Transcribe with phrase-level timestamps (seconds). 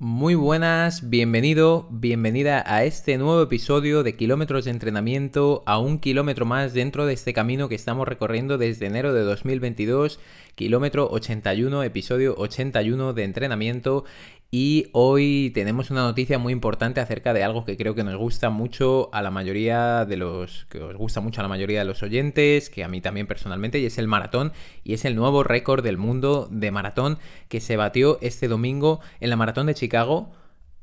[0.00, 6.46] Muy buenas, bienvenido, bienvenida a este nuevo episodio de Kilómetros de Entrenamiento, a un kilómetro
[6.46, 10.20] más dentro de este camino que estamos recorriendo desde enero de 2022,
[10.54, 14.04] kilómetro 81, episodio 81 de entrenamiento
[14.50, 18.48] y hoy tenemos una noticia muy importante acerca de algo que creo que nos gusta
[18.48, 20.64] mucho a la mayoría de los.
[20.70, 23.78] que os gusta mucho a la mayoría de los oyentes, que a mí también personalmente,
[23.78, 24.52] y es el maratón,
[24.84, 27.18] y es el nuevo récord del mundo de maratón
[27.48, 30.32] que se batió este domingo en la maratón de Chicago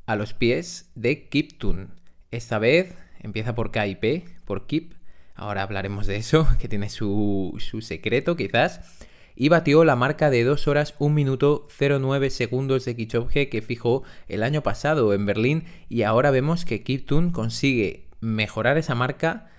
[0.05, 1.89] a los pies de Kiptun.
[2.29, 4.93] Esta vez empieza por KIP, por Kip.
[5.33, 10.43] Ahora hablaremos de eso, que tiene su, su secreto quizás y batió la marca de
[10.43, 15.65] 2 horas 1 minuto 09 segundos de Kichobge que fijó el año pasado en Berlín.
[15.89, 19.49] Y ahora vemos que Kiptun consigue mejorar esa marca,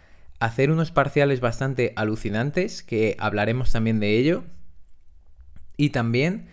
[0.40, 4.44] hacer unos parciales bastante alucinantes, que hablaremos también de ello,
[5.76, 6.48] y también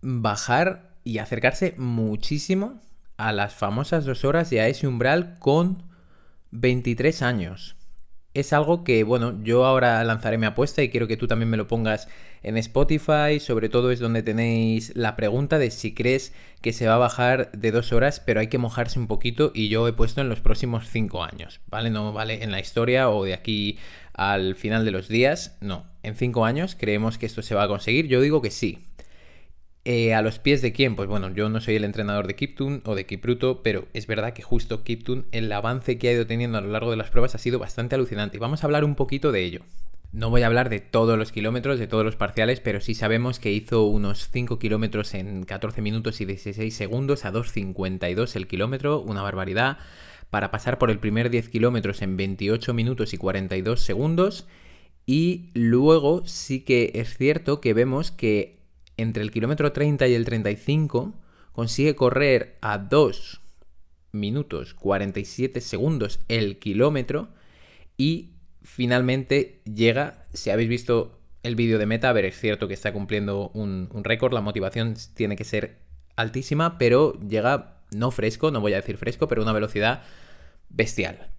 [0.00, 2.80] bajar y acercarse muchísimo
[3.16, 5.82] a las famosas 2 horas y a ese umbral con
[6.52, 7.76] 23 años
[8.34, 11.56] es algo que, bueno, yo ahora lanzaré mi apuesta y quiero que tú también me
[11.56, 12.08] lo pongas
[12.42, 13.38] en Spotify.
[13.38, 17.52] Sobre todo es donde tenéis la pregunta de si crees que se va a bajar
[17.52, 20.40] de dos horas, pero hay que mojarse un poquito y yo he puesto en los
[20.40, 21.90] próximos cinco años, ¿vale?
[21.90, 23.78] No vale en la historia o de aquí
[24.12, 25.86] al final de los días, no.
[26.02, 28.08] En cinco años creemos que esto se va a conseguir.
[28.08, 28.86] Yo digo que sí.
[29.86, 30.96] Eh, ¿A los pies de quién?
[30.96, 34.32] Pues bueno, yo no soy el entrenador de Kiptun o de Kipruto, pero es verdad
[34.32, 37.34] que justo Kiptun, el avance que ha ido teniendo a lo largo de las pruebas
[37.34, 38.38] ha sido bastante alucinante.
[38.38, 39.60] Vamos a hablar un poquito de ello.
[40.10, 43.38] No voy a hablar de todos los kilómetros, de todos los parciales, pero sí sabemos
[43.38, 49.00] que hizo unos 5 kilómetros en 14 minutos y 16 segundos a 2.52 el kilómetro,
[49.00, 49.78] una barbaridad,
[50.30, 54.46] para pasar por el primer 10 kilómetros en 28 minutos y 42 segundos.
[55.04, 58.63] Y luego sí que es cierto que vemos que
[58.96, 61.14] entre el kilómetro 30 y el 35
[61.52, 63.40] consigue correr a 2
[64.12, 67.28] minutos 47 segundos el kilómetro
[67.96, 72.74] y finalmente llega, si habéis visto el vídeo de meta, a ver, es cierto que
[72.74, 75.78] está cumpliendo un, un récord, la motivación tiene que ser
[76.16, 80.02] altísima, pero llega no fresco, no voy a decir fresco, pero una velocidad
[80.70, 81.33] bestial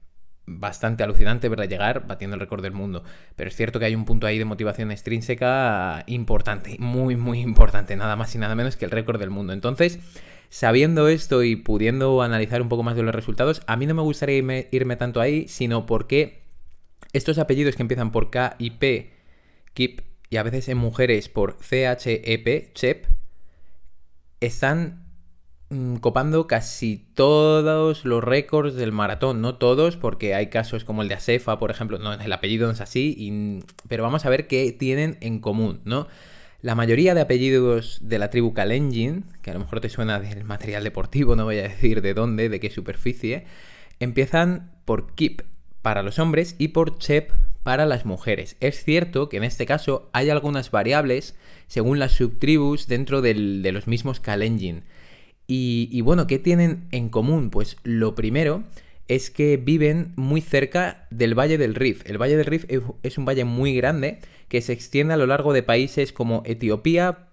[0.47, 3.03] bastante alucinante verla llegar batiendo el récord del mundo.
[3.35, 7.95] Pero es cierto que hay un punto ahí de motivación extrínseca importante, muy, muy importante,
[7.95, 9.53] nada más y nada menos que el récord del mundo.
[9.53, 10.00] Entonces,
[10.50, 14.01] sabiendo esto y pudiendo analizar un poco más de los resultados, a mí no me
[14.01, 14.38] gustaría
[14.72, 16.44] irme, tanto ahí, sino porque
[17.13, 19.13] estos apellidos que empiezan por K y P,
[19.73, 23.06] KIP, y a veces en mujeres por CHEP, CHEP,
[24.41, 25.05] están
[26.00, 31.16] copando casi todos los récords del maratón, no todos, porque hay casos como el de
[31.16, 35.18] Asefa, por ejemplo, no, el apellido no es así, pero vamos a ver qué tienen
[35.22, 36.08] en común, ¿no?
[36.62, 40.44] La mayoría de apellidos de la tribu Kalenjin, que a lo mejor te suena del
[40.46, 43.46] material deportivo, no voy a decir de dónde, de qué superficie,
[44.00, 45.42] empiezan por Kip
[45.81, 47.31] para los hombres y por Chep
[47.62, 48.58] para las mujeres.
[48.59, 51.36] Es cierto que en este caso hay algunas variables
[51.68, 53.34] según las subtribus dentro de
[53.72, 54.84] los mismos Kalenjin.
[55.47, 57.50] Y, bueno, ¿qué tienen en común?
[57.50, 58.63] Pues lo primero
[59.07, 62.01] es que viven muy cerca del Valle del Rif.
[62.06, 62.66] El Valle del Rif
[63.03, 67.29] es un valle muy grande que se extiende a lo largo de países como Etiopía,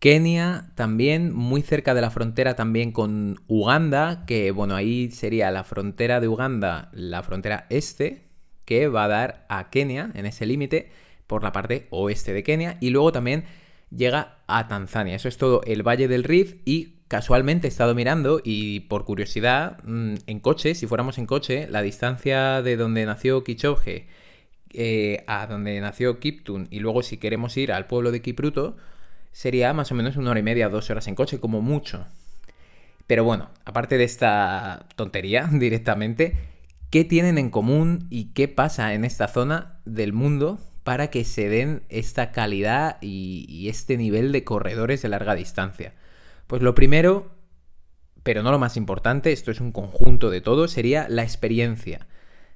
[0.00, 5.62] Kenia, también muy cerca de la frontera también con Uganda, que bueno, ahí sería la
[5.62, 8.24] frontera de Uganda, la frontera este,
[8.64, 10.90] que va a dar a Kenia en ese límite
[11.28, 13.44] por la parte oeste de Kenia, y luego también
[13.90, 15.14] llega a Tanzania.
[15.14, 19.76] Eso es todo el Valle del Rif y casualmente he estado mirando y por curiosidad,
[19.84, 24.06] mm, en coche, si fuéramos en coche, la distancia de donde nació Kichobge
[24.72, 28.78] eh, a donde nació Kiptun y luego si queremos ir al pueblo de Kipruto,
[29.30, 32.06] sería más o menos una hora y media, dos horas en coche, como mucho.
[33.06, 36.38] Pero bueno, aparte de esta tontería directamente,
[36.88, 41.50] ¿qué tienen en común y qué pasa en esta zona del mundo para que se
[41.50, 45.92] den esta calidad y este nivel de corredores de larga distancia?
[46.52, 47.30] Pues lo primero,
[48.22, 52.06] pero no lo más importante, esto es un conjunto de todo, sería la experiencia.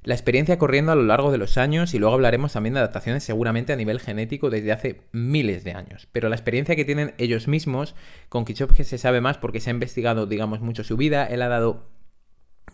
[0.02, 3.25] La experiencia corriendo a lo largo de los años y luego hablaremos también de adaptaciones
[3.25, 6.08] seguramente a nivel genético desde hace miles de años.
[6.12, 7.94] Pero la experiencia que tienen ellos mismos,
[8.28, 11.48] con que se sabe más porque se ha investigado, digamos, mucho su vida, él ha
[11.48, 11.88] dado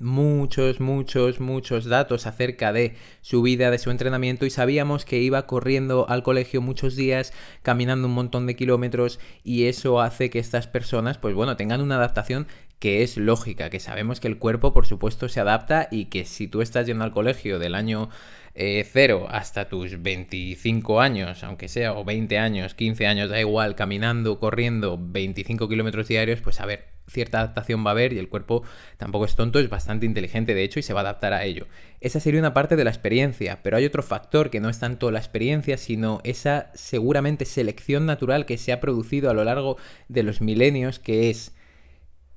[0.00, 5.46] muchos, muchos, muchos datos acerca de su vida, de su entrenamiento y sabíamos que iba
[5.46, 10.66] corriendo al colegio muchos días, caminando un montón de kilómetros y eso hace que estas
[10.66, 12.46] personas, pues bueno, tengan una adaptación
[12.78, 16.48] que es lógica, que sabemos que el cuerpo por supuesto se adapta y que si
[16.48, 18.08] tú estás yendo al colegio del año
[18.54, 23.74] eh, cero hasta tus 25 años, aunque sea, o 20 años, 15 años, da igual,
[23.74, 28.28] caminando, corriendo 25 kilómetros diarios, pues a ver, cierta adaptación va a haber y el
[28.28, 28.62] cuerpo
[28.96, 31.66] tampoco es tonto, es bastante inteligente de hecho y se va a adaptar a ello.
[32.00, 35.10] Esa sería una parte de la experiencia, pero hay otro factor que no es tanto
[35.10, 39.76] la experiencia, sino esa seguramente selección natural que se ha producido a lo largo
[40.08, 41.54] de los milenios, que es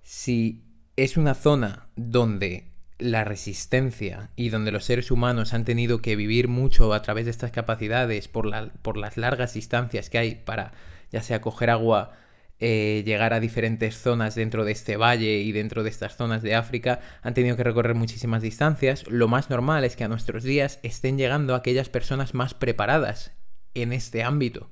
[0.02, 0.64] si
[0.96, 6.48] es una zona donde la resistencia y donde los seres humanos han tenido que vivir
[6.48, 8.52] mucho a través de estas capacidades por,
[8.82, 10.72] por las largas distancias que hay para
[11.12, 12.14] ya sea coger agua,
[12.60, 16.56] eh, llegar a diferentes zonas dentro de este valle y dentro de estas zonas de
[16.56, 19.06] África, han tenido que recorrer muchísimas distancias.
[19.08, 23.34] Lo más normal es que a nuestros días estén llegando aquellas personas más preparadas
[23.74, 24.70] en este ámbito.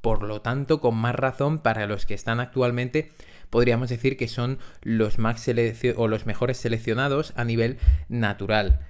[0.00, 3.10] Por lo tanto, con más razón para los que están actualmente
[3.50, 5.46] podríamos decir que son los, más
[5.96, 8.80] o los mejores seleccionados a nivel natural.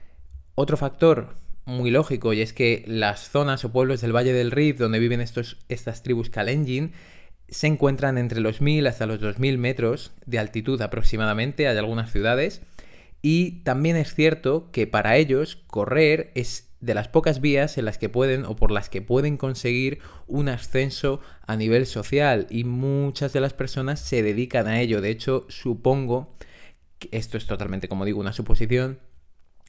[0.55, 4.79] Otro factor muy lógico y es que las zonas o pueblos del Valle del Rif
[4.79, 6.93] donde viven estos, estas tribus Kalenjin
[7.49, 12.63] se encuentran entre los 1000 hasta los 2000 metros de altitud aproximadamente, hay algunas ciudades,
[13.23, 17.97] y también es cierto que para ellos correr es de las pocas vías en las
[17.97, 23.33] que pueden o por las que pueden conseguir un ascenso a nivel social y muchas
[23.33, 25.01] de las personas se dedican a ello.
[25.01, 26.35] De hecho, supongo,
[26.99, 29.01] que esto es totalmente como digo una suposición,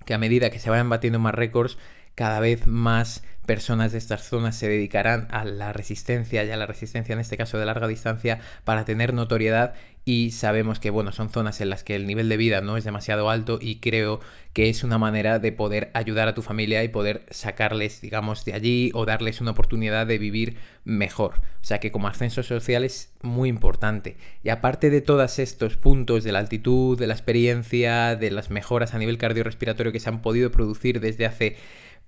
[0.06, 1.78] que a medida que se vayan batiendo más récords,
[2.16, 6.66] cada vez más personas de estas zonas se dedicarán a la resistencia y a la
[6.66, 9.74] resistencia en este caso de larga distancia para tener notoriedad
[10.06, 12.84] y sabemos que bueno son zonas en las que el nivel de vida no es
[12.84, 14.20] demasiado alto y creo
[14.54, 18.54] que es una manera de poder ayudar a tu familia y poder sacarles digamos de
[18.54, 21.42] allí o darles una oportunidad de vivir mejor.
[21.62, 24.18] O sea que como ascenso social es muy importante.
[24.44, 28.94] Y aparte de todos estos puntos de la altitud de la experiencia de las mejoras
[28.94, 31.58] a nivel cardiorrespiratorio que se han podido producir desde hace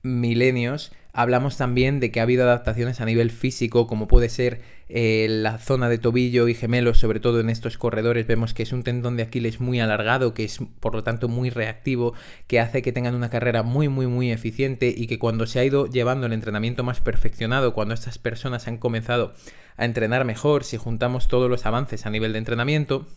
[0.03, 5.25] milenios, hablamos también de que ha habido adaptaciones a nivel físico, como puede ser eh,
[5.29, 8.83] la zona de tobillo y gemelos, sobre todo en estos corredores, vemos que es un
[8.83, 12.13] tendón de Aquiles muy alargado, que es por lo tanto muy reactivo,
[12.45, 15.65] que hace que tengan una carrera muy, muy, muy eficiente y que cuando se ha
[15.65, 19.33] ido llevando el entrenamiento más perfeccionado, cuando estas personas han comenzado
[19.75, 23.07] a entrenar mejor, si juntamos todos los avances a nivel de entrenamiento,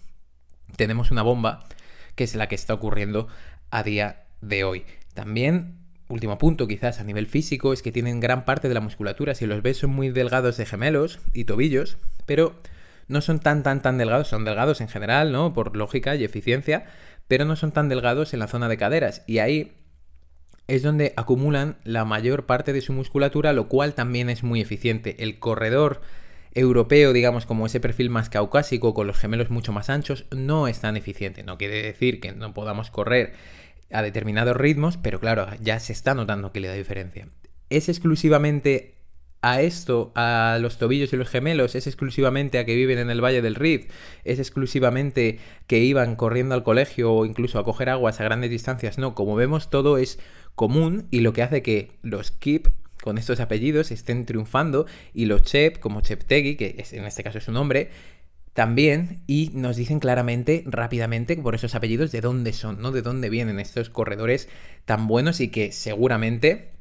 [0.76, 1.66] tenemos una bomba
[2.14, 3.28] que es la que está ocurriendo
[3.70, 4.84] a día de hoy.
[5.14, 5.79] También
[6.10, 9.46] último punto quizás a nivel físico es que tienen gran parte de la musculatura, si
[9.46, 12.54] los ves son muy delgados de gemelos y tobillos, pero
[13.08, 15.52] no son tan tan tan delgados, son delgados en general, ¿no?
[15.52, 16.84] Por lógica y eficiencia,
[17.28, 19.72] pero no son tan delgados en la zona de caderas y ahí
[20.70, 25.16] es donde acumulan la mayor parte de su musculatura, lo cual también es muy eficiente.
[25.18, 26.00] El corredor
[26.54, 30.80] europeo, digamos, como ese perfil más caucásico, con los gemelos mucho más anchos, no es
[30.80, 31.42] tan eficiente.
[31.42, 33.32] No quiere decir que no podamos correr
[33.92, 37.28] a determinados ritmos, pero claro, ya se está notando que le da diferencia.
[37.68, 38.94] ¿Es exclusivamente
[39.42, 41.74] a esto, a los tobillos y los gemelos?
[41.74, 43.90] ¿Es exclusivamente a que viven en el Valle del Rif?
[44.24, 48.98] ¿Es exclusivamente que iban corriendo al colegio o incluso a coger aguas a grandes distancias?
[48.98, 50.18] No, como vemos todo es
[50.54, 52.68] común y lo que hace que los Kip
[53.02, 57.44] con estos apellidos estén triunfando y los Chep, como Cheptegui, que en este caso es
[57.44, 57.90] su nombre,
[58.52, 62.90] también y nos dicen claramente, rápidamente, por esos apellidos, de dónde son, ¿no?
[62.90, 64.48] De dónde vienen estos corredores
[64.84, 66.72] tan buenos y que seguramente,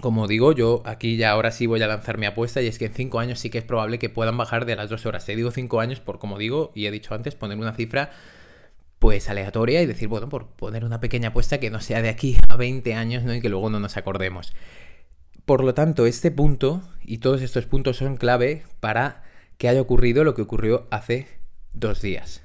[0.00, 2.86] como digo, yo aquí ya ahora sí voy a lanzar mi apuesta y es que
[2.86, 5.26] en 5 años sí que es probable que puedan bajar de las 2 horas.
[5.26, 8.10] Te digo 5 años por, como digo, y he dicho antes, poner una cifra
[8.98, 12.38] pues aleatoria y decir, bueno, por poner una pequeña apuesta que no sea de aquí
[12.48, 13.34] a 20 años, ¿no?
[13.34, 14.54] Y que luego no nos acordemos.
[15.44, 19.22] Por lo tanto, este punto y todos estos puntos son clave para
[19.58, 21.26] que haya ocurrido lo que ocurrió hace
[21.72, 22.42] dos días.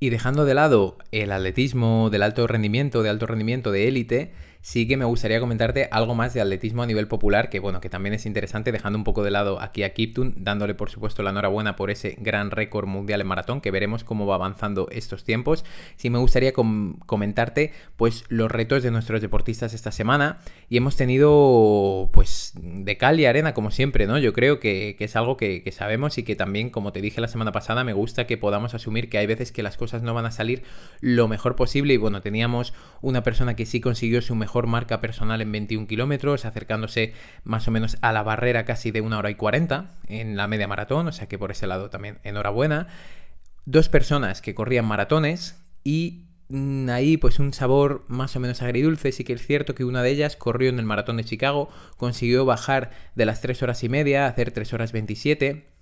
[0.00, 4.86] Y dejando de lado el atletismo del alto rendimiento, de alto rendimiento de élite, sí
[4.86, 8.14] que me gustaría comentarte algo más de atletismo a nivel popular, que bueno, que también
[8.14, 11.74] es interesante, dejando un poco de lado aquí a Kiptun, dándole por supuesto la enhorabuena
[11.74, 15.64] por ese gran récord mundial en maratón, que veremos cómo va avanzando estos tiempos.
[15.96, 20.38] Sí me gustaría comentarte pues los retos de nuestros deportistas esta semana,
[20.68, 24.18] y hemos tenido pues de cal y arena como siempre, ¿no?
[24.18, 27.26] Yo creo que, es algo que, que sabemos y que también, como te dije la
[27.26, 30.26] semana pasada, me gusta que podamos asumir que hay veces que las cosas no van
[30.26, 30.62] a salir
[31.00, 35.40] lo mejor posible, y bueno, teníamos una persona que sí consiguió su mejor marca personal
[35.40, 39.34] en 21 kilómetros, acercándose más o menos a la barrera casi de una hora y
[39.34, 42.88] 40 en la media maratón, o sea que por ese lado también enhorabuena.
[43.64, 49.12] Dos personas que corrían maratones y mm, ahí pues un sabor más o menos agridulce.
[49.12, 52.44] Sí que es cierto que una de ellas corrió en el maratón de Chicago, consiguió
[52.44, 55.72] bajar de las 3 horas y media a hacer 3 horas 27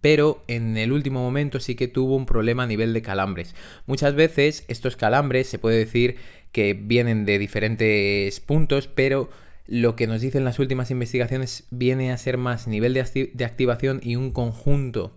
[0.00, 3.54] pero en el último momento sí que tuvo un problema a nivel de calambres.
[3.86, 6.16] Muchas veces estos calambres se puede decir
[6.52, 9.30] que vienen de diferentes puntos, pero
[9.66, 14.00] lo que nos dicen las últimas investigaciones viene a ser más nivel de, de activación
[14.02, 15.12] y un conjunto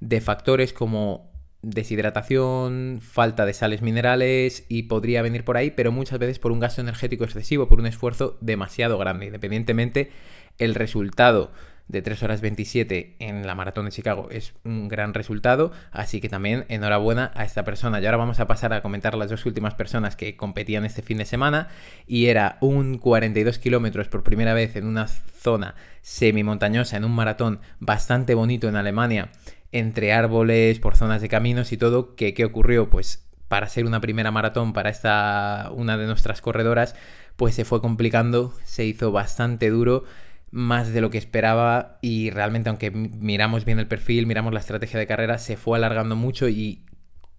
[0.00, 1.30] de factores como
[1.62, 6.58] deshidratación, falta de sales minerales y podría venir por ahí, pero muchas veces por un
[6.58, 9.26] gasto energético excesivo, por un esfuerzo demasiado grande.
[9.26, 10.10] Independientemente,
[10.58, 11.52] el resultado
[11.92, 16.28] de 3 horas 27 en la maratón de Chicago es un gran resultado, así que
[16.28, 18.00] también enhorabuena a esta persona.
[18.00, 21.18] Y ahora vamos a pasar a comentar las dos últimas personas que competían este fin
[21.18, 21.68] de semana
[22.06, 27.60] y era un 42 kilómetros por primera vez en una zona semi-montañosa, en un maratón
[27.78, 29.28] bastante bonito en Alemania
[29.70, 32.90] entre árboles, por zonas de caminos y todo, que ¿qué ocurrió?
[32.90, 36.94] Pues para ser una primera maratón para esta una de nuestras corredoras,
[37.36, 40.04] pues se fue complicando, se hizo bastante duro,
[40.52, 44.98] más de lo que esperaba y realmente aunque miramos bien el perfil, miramos la estrategia
[44.98, 46.84] de carrera, se fue alargando mucho y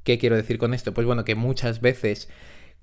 [0.03, 0.93] ¿qué quiero decir con esto?
[0.93, 2.27] Pues bueno, que muchas veces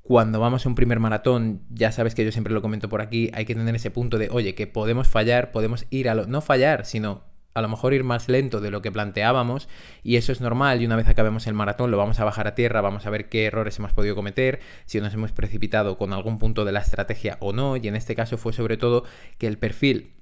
[0.02, 3.30] cuando vamos a un primer maratón, ya sabes que yo siempre lo comento por aquí,
[3.34, 6.40] hay que tener ese punto de, oye, que podemos fallar, podemos ir a lo, no
[6.40, 9.68] fallar, sino a lo mejor ir más lento de lo que planteábamos
[10.04, 12.54] y eso es normal y una vez acabemos el maratón lo vamos a bajar a
[12.54, 16.38] tierra, vamos a ver qué errores hemos podido cometer, si nos hemos precipitado con algún
[16.38, 19.04] punto de la estrategia o no y en este caso fue sobre todo
[19.38, 20.19] que el perfil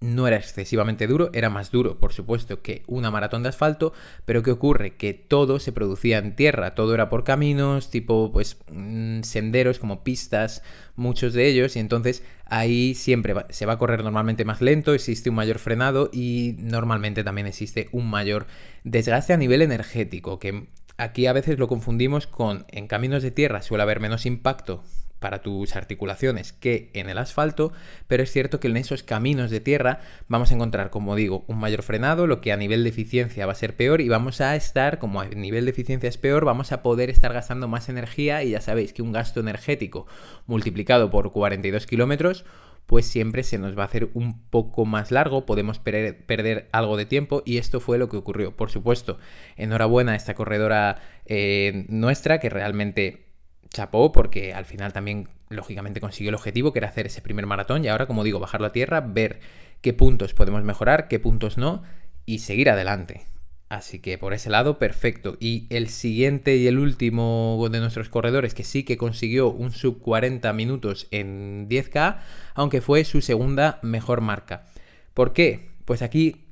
[0.00, 3.92] no era excesivamente duro, era más duro, por supuesto, que una maratón de asfalto,
[4.24, 4.96] pero ¿qué ocurre?
[4.96, 10.02] Que todo se producía en tierra, todo era por caminos, tipo, pues, mm, senderos, como
[10.02, 10.62] pistas,
[10.96, 15.28] muchos de ellos, y entonces ahí siempre se va a correr normalmente más lento, existe
[15.28, 18.46] un mayor frenado y normalmente también existe un mayor
[18.84, 20.66] desgaste a nivel energético, que
[20.96, 24.82] aquí a veces lo confundimos con en caminos de tierra suele haber menos impacto
[25.20, 27.72] para tus articulaciones que en el asfalto,
[28.08, 31.58] pero es cierto que en esos caminos de tierra vamos a encontrar, como digo, un
[31.58, 34.56] mayor frenado, lo que a nivel de eficiencia va a ser peor y vamos a
[34.56, 38.42] estar, como a nivel de eficiencia es peor, vamos a poder estar gastando más energía
[38.42, 40.06] y ya sabéis que un gasto energético
[40.46, 42.44] multiplicado por 42 kilómetros
[42.86, 47.06] pues siempre se nos va a hacer un poco más largo, podemos perder algo de
[47.06, 48.56] tiempo y esto fue lo que ocurrió.
[48.56, 49.16] Por supuesto,
[49.56, 53.29] enhorabuena a esta corredora eh, nuestra que realmente
[53.72, 57.84] chapó porque al final también lógicamente consiguió el objetivo que era hacer ese primer maratón
[57.84, 59.40] y ahora como digo bajar la tierra, ver
[59.80, 61.82] qué puntos podemos mejorar, qué puntos no
[62.26, 63.26] y seguir adelante.
[63.70, 65.36] Así que por ese lado, perfecto.
[65.38, 70.00] Y el siguiente y el último de nuestros corredores que sí que consiguió un sub
[70.00, 72.18] 40 minutos en 10K,
[72.54, 74.66] aunque fue su segunda mejor marca.
[75.14, 75.70] ¿Por qué?
[75.84, 76.49] Pues aquí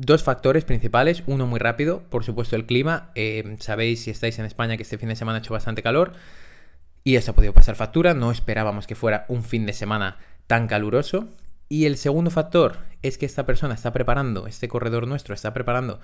[0.00, 4.44] Dos factores principales, uno muy rápido, por supuesto el clima, eh, sabéis si estáis en
[4.44, 6.12] España que este fin de semana ha hecho bastante calor
[7.02, 10.68] y eso ha podido pasar factura, no esperábamos que fuera un fin de semana tan
[10.68, 11.26] caluroso.
[11.68, 15.98] Y el segundo factor es que esta persona está preparando, este corredor nuestro está preparando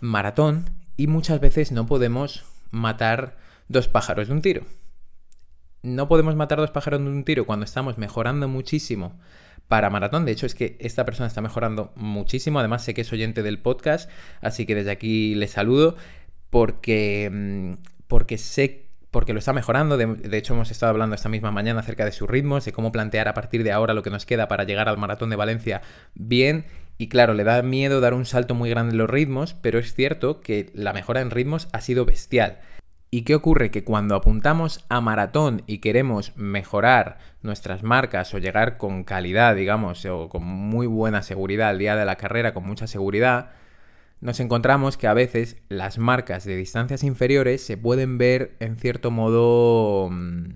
[0.00, 3.36] maratón y muchas veces no podemos matar
[3.68, 4.62] dos pájaros de un tiro.
[5.82, 9.12] No podemos matar dos pájaros de un tiro cuando estamos mejorando muchísimo
[9.68, 10.24] para maratón.
[10.24, 12.58] De hecho, es que esta persona está mejorando muchísimo.
[12.58, 15.96] Además, sé que es oyente del podcast, así que desde aquí le saludo
[16.50, 17.72] porque, mm,
[18.06, 19.96] porque sé porque lo está mejorando.
[19.96, 23.28] De, hecho, hemos estado hablando esta misma mañana acerca de sus ritmos, de cómo plantear
[23.28, 25.80] a partir de ahora lo que nos queda para llegar al maratón de Valencia
[26.14, 26.66] bien.
[26.98, 29.94] Y claro, le da miedo dar un salto muy grande en los ritmos, pero es
[29.94, 32.58] cierto que la mejora en ritmos ha sido bestial.
[33.10, 33.70] ¿Y qué ocurre?
[33.70, 40.04] Que cuando apuntamos a maratón y queremos mejorar nuestras marcas o llegar con calidad, digamos,
[40.06, 43.50] o con muy buena seguridad al día de la carrera, con mucha seguridad,
[44.20, 49.10] nos encontramos que a veces las marcas de distancias inferiores se pueden ver en cierto
[49.10, 50.46] modo mm,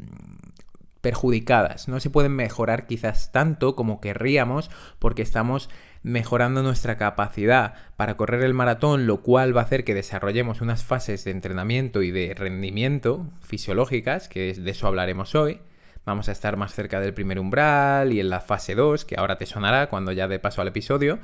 [1.00, 1.88] perjudicadas.
[1.88, 5.71] No se pueden mejorar quizás tanto como querríamos porque estamos
[6.02, 10.85] mejorando nuestra capacidad para correr el maratón, lo cual va a hacer que desarrollemos unas
[10.85, 15.61] fases de entrenamiento y de rendimiento fisiológicas, que de eso hablaremos hoy.
[16.07, 19.37] Vamos a estar más cerca del primer umbral y en la fase 2, que ahora
[19.37, 21.19] te sonará cuando ya de paso al episodio.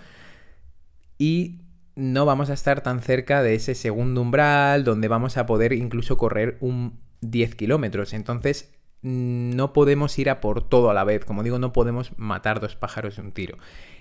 [1.18, 1.62] Y
[1.94, 6.18] no vamos a estar tan cerca de ese segundo umbral donde vamos a poder incluso
[6.18, 8.12] correr un 10 kilómetros.
[8.12, 8.75] Entonces
[9.06, 11.24] no podemos ir a por todo a la vez.
[11.24, 13.56] Como digo, no podemos matar dos pájaros de un tiro.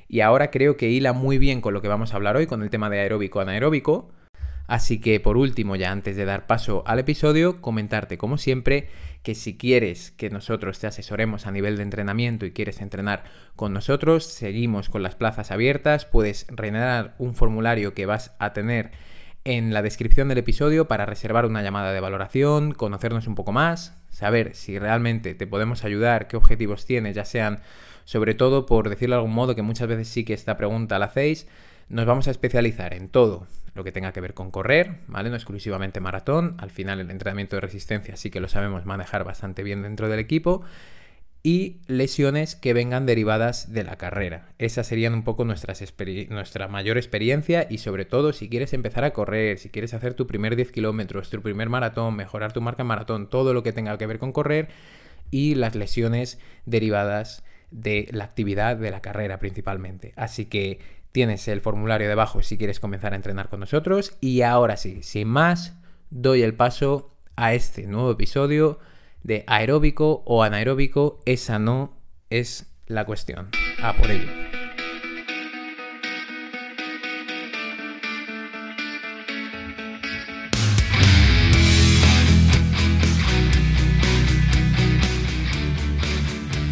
[0.07, 2.63] Y ahora creo que hila muy bien con lo que vamos a hablar hoy, con
[2.63, 4.09] el tema de aeróbico anaeróbico.
[4.67, 8.89] Así que por último, ya antes de dar paso al episodio, comentarte como siempre
[9.21, 13.73] que si quieres que nosotros te asesoremos a nivel de entrenamiento y quieres entrenar con
[13.73, 18.91] nosotros, seguimos con las plazas abiertas, puedes rellenar un formulario que vas a tener
[19.43, 23.95] en la descripción del episodio para reservar una llamada de valoración, conocernos un poco más,
[24.15, 27.59] saber si realmente te podemos ayudar, qué objetivos tienes, ya sean
[28.05, 31.07] sobre todo por decirlo de algún modo, que muchas veces sí que esta pregunta la
[31.07, 31.47] hacéis,
[31.89, 35.29] nos vamos a especializar en todo lo que tenga que ver con correr, ¿vale?
[35.29, 39.63] No exclusivamente maratón, al final el entrenamiento de resistencia sí que lo sabemos manejar bastante
[39.63, 40.63] bien dentro del equipo
[41.45, 44.49] y lesiones que vengan derivadas de la carrera.
[44.57, 49.59] Esas serían un poco nuestra mayor experiencia y sobre todo si quieres empezar a correr,
[49.59, 53.53] si quieres hacer tu primer 10 kilómetros, tu primer maratón, mejorar tu marca maratón, todo
[53.53, 54.69] lo que tenga que ver con correr
[55.29, 60.13] y las lesiones derivadas de la actividad de la carrera principalmente.
[60.15, 60.79] Así que
[61.11, 65.27] tienes el formulario debajo si quieres comenzar a entrenar con nosotros y ahora sí, sin
[65.27, 65.77] más,
[66.09, 68.79] doy el paso a este nuevo episodio
[69.25, 71.97] de aeróbico o anaeróbico, esa no
[72.29, 73.49] es la cuestión.
[73.81, 74.29] A por ello.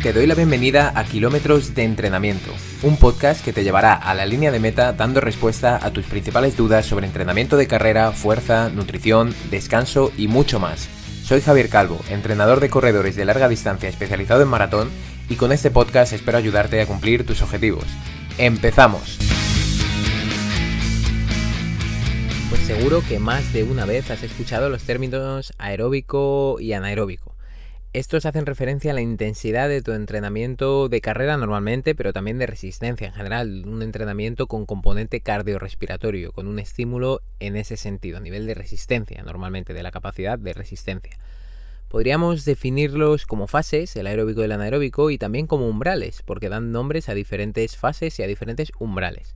[0.04, 2.52] Te doy la bienvenida a Kilómetros de Entrenamiento,
[2.84, 6.58] un podcast que te llevará a la línea de meta dando respuesta a tus principales
[6.58, 10.90] dudas sobre entrenamiento de carrera, fuerza, nutrición, descanso y mucho más.
[11.24, 14.90] Soy Javier Calvo, entrenador de corredores de larga distancia especializado en maratón
[15.30, 17.86] y con este podcast espero ayudarte a cumplir tus objetivos.
[18.38, 19.20] ¡Empezamos!
[22.50, 27.33] Pues seguro que más de una vez has escuchado los términos aeróbico y anaeróbico.
[27.94, 32.48] Estos hacen referencia a la intensidad de tu entrenamiento de carrera normalmente, pero también de
[32.48, 38.20] resistencia en general, un entrenamiento con componente cardiorrespiratorio, con un estímulo en ese sentido, a
[38.20, 41.20] nivel de resistencia, normalmente de la capacidad de resistencia.
[41.88, 46.72] Podríamos definirlos como fases, el aeróbico y el anaeróbico, y también como umbrales, porque dan
[46.72, 49.36] nombres a diferentes fases y a diferentes umbrales.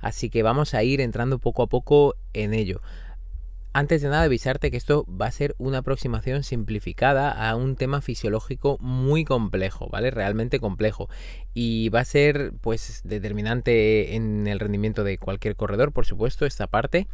[0.00, 2.80] Así que vamos a ir entrando poco a poco en ello.
[3.72, 8.00] Antes de nada avisarte que esto va a ser una aproximación simplificada a un tema
[8.00, 10.10] fisiológico muy complejo, ¿vale?
[10.10, 11.08] Realmente complejo.
[11.54, 16.66] Y va a ser pues determinante en el rendimiento de cualquier corredor, por supuesto, esta
[16.66, 17.06] parte.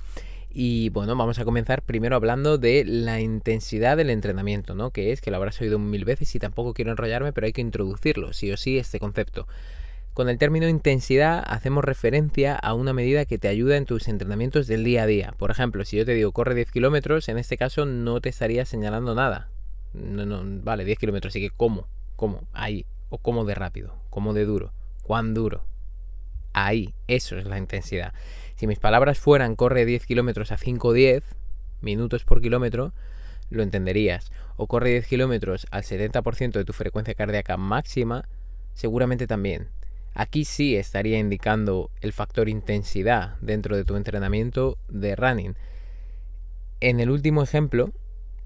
[0.57, 4.91] Y bueno, vamos a comenzar primero hablando de la intensidad del entrenamiento, ¿no?
[4.91, 7.61] Que es, que lo habrás oído mil veces y tampoco quiero enrollarme, pero hay que
[7.61, 9.49] introducirlo, sí o sí, este concepto.
[10.15, 14.69] Con el término intensidad hacemos referencia a una medida que te ayuda en tus entrenamientos
[14.69, 15.35] del día a día.
[15.39, 18.65] Por ejemplo, si yo te digo corre 10 kilómetros, en este caso no te estaría
[18.65, 19.49] señalando nada.
[19.93, 21.89] No, no, vale, 10 kilómetros, así que ¿cómo?
[22.15, 22.47] ¿Cómo?
[22.53, 22.87] Ahí.
[23.09, 23.97] O ¿cómo de rápido?
[24.09, 24.73] ¿Cómo de duro?
[25.03, 25.65] ¿Cuán duro?
[26.53, 26.95] Ahí.
[27.09, 28.15] Eso es la intensidad.
[28.55, 31.25] Si mis palabras fueran corre 10 kilómetros a 5-10
[31.81, 32.93] minutos por kilómetro,
[33.51, 34.31] lo entenderías.
[34.55, 38.29] O corre 10 kilómetros al 70% de tu frecuencia cardíaca máxima,
[38.75, 39.71] seguramente también.
[40.15, 45.57] Aquí sí estaría indicando el factor intensidad dentro de tu entrenamiento de running.
[46.81, 47.93] En el último ejemplo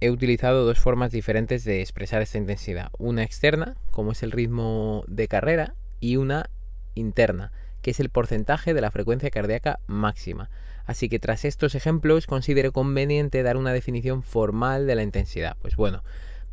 [0.00, 2.90] he utilizado dos formas diferentes de expresar esta intensidad.
[2.98, 6.48] Una externa, como es el ritmo de carrera, y una
[6.94, 7.52] interna,
[7.82, 10.50] que es el porcentaje de la frecuencia cardíaca máxima.
[10.86, 15.56] Así que tras estos ejemplos considero conveniente dar una definición formal de la intensidad.
[15.60, 16.02] Pues bueno,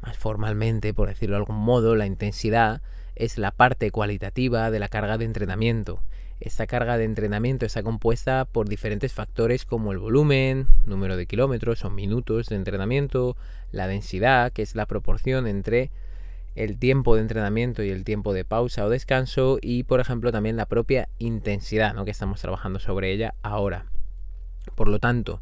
[0.01, 2.82] más formalmente, por decirlo de algún modo, la intensidad
[3.15, 6.01] es la parte cualitativa de la carga de entrenamiento.
[6.41, 11.86] Esta carga de entrenamiento está compuesta por diferentes factores como el volumen, número de kilómetros
[11.86, 13.38] o minutos de entrenamiento,
[13.71, 15.91] la densidad, que es la proporción entre
[16.56, 20.58] el tiempo de entrenamiento y el tiempo de pausa o descanso y por ejemplo también
[20.58, 22.06] la propia intensidad, ¿no?
[22.06, 23.86] que estamos trabajando sobre ella ahora.
[24.75, 25.41] Por lo tanto,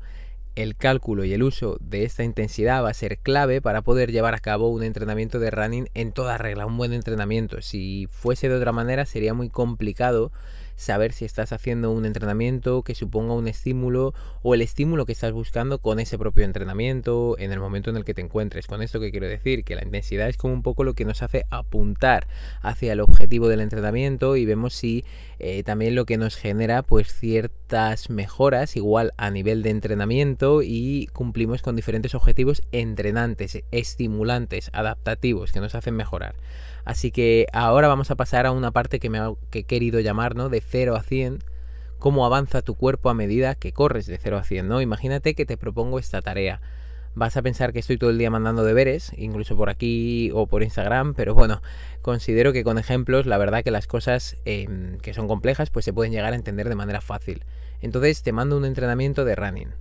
[0.55, 4.35] el cálculo y el uso de esta intensidad va a ser clave para poder llevar
[4.35, 7.61] a cabo un entrenamiento de running en toda regla, un buen entrenamiento.
[7.61, 10.31] Si fuese de otra manera sería muy complicado
[10.75, 15.31] saber si estás haciendo un entrenamiento que suponga un estímulo o el estímulo que estás
[15.31, 18.67] buscando con ese propio entrenamiento en el momento en el que te encuentres.
[18.67, 21.21] Con esto que quiero decir que la intensidad es como un poco lo que nos
[21.21, 22.27] hace apuntar
[22.61, 25.05] hacia el objetivo del entrenamiento y vemos si
[25.39, 31.07] eh, también lo que nos genera pues ciertas mejoras igual a nivel de entrenamiento y
[31.13, 36.35] cumplimos con diferentes objetivos entrenantes, estimulantes, adaptativos que nos hacen mejorar.
[36.85, 39.19] Así que ahora vamos a pasar a una parte que me
[39.51, 40.49] he querido llamar, ¿no?
[40.49, 41.39] De 0 a 100,
[41.99, 44.81] cómo avanza tu cuerpo a medida que corres de 0 a 100, ¿no?
[44.81, 46.61] Imagínate que te propongo esta tarea.
[47.15, 50.63] Vas a pensar que estoy todo el día mandando deberes, incluso por aquí o por
[50.63, 51.61] Instagram, pero bueno,
[52.01, 55.93] considero que con ejemplos, la verdad que las cosas em, que son complejas, pues se
[55.93, 57.45] pueden llegar a entender de manera fácil.
[57.81, 59.73] Entonces te mando un entrenamiento de running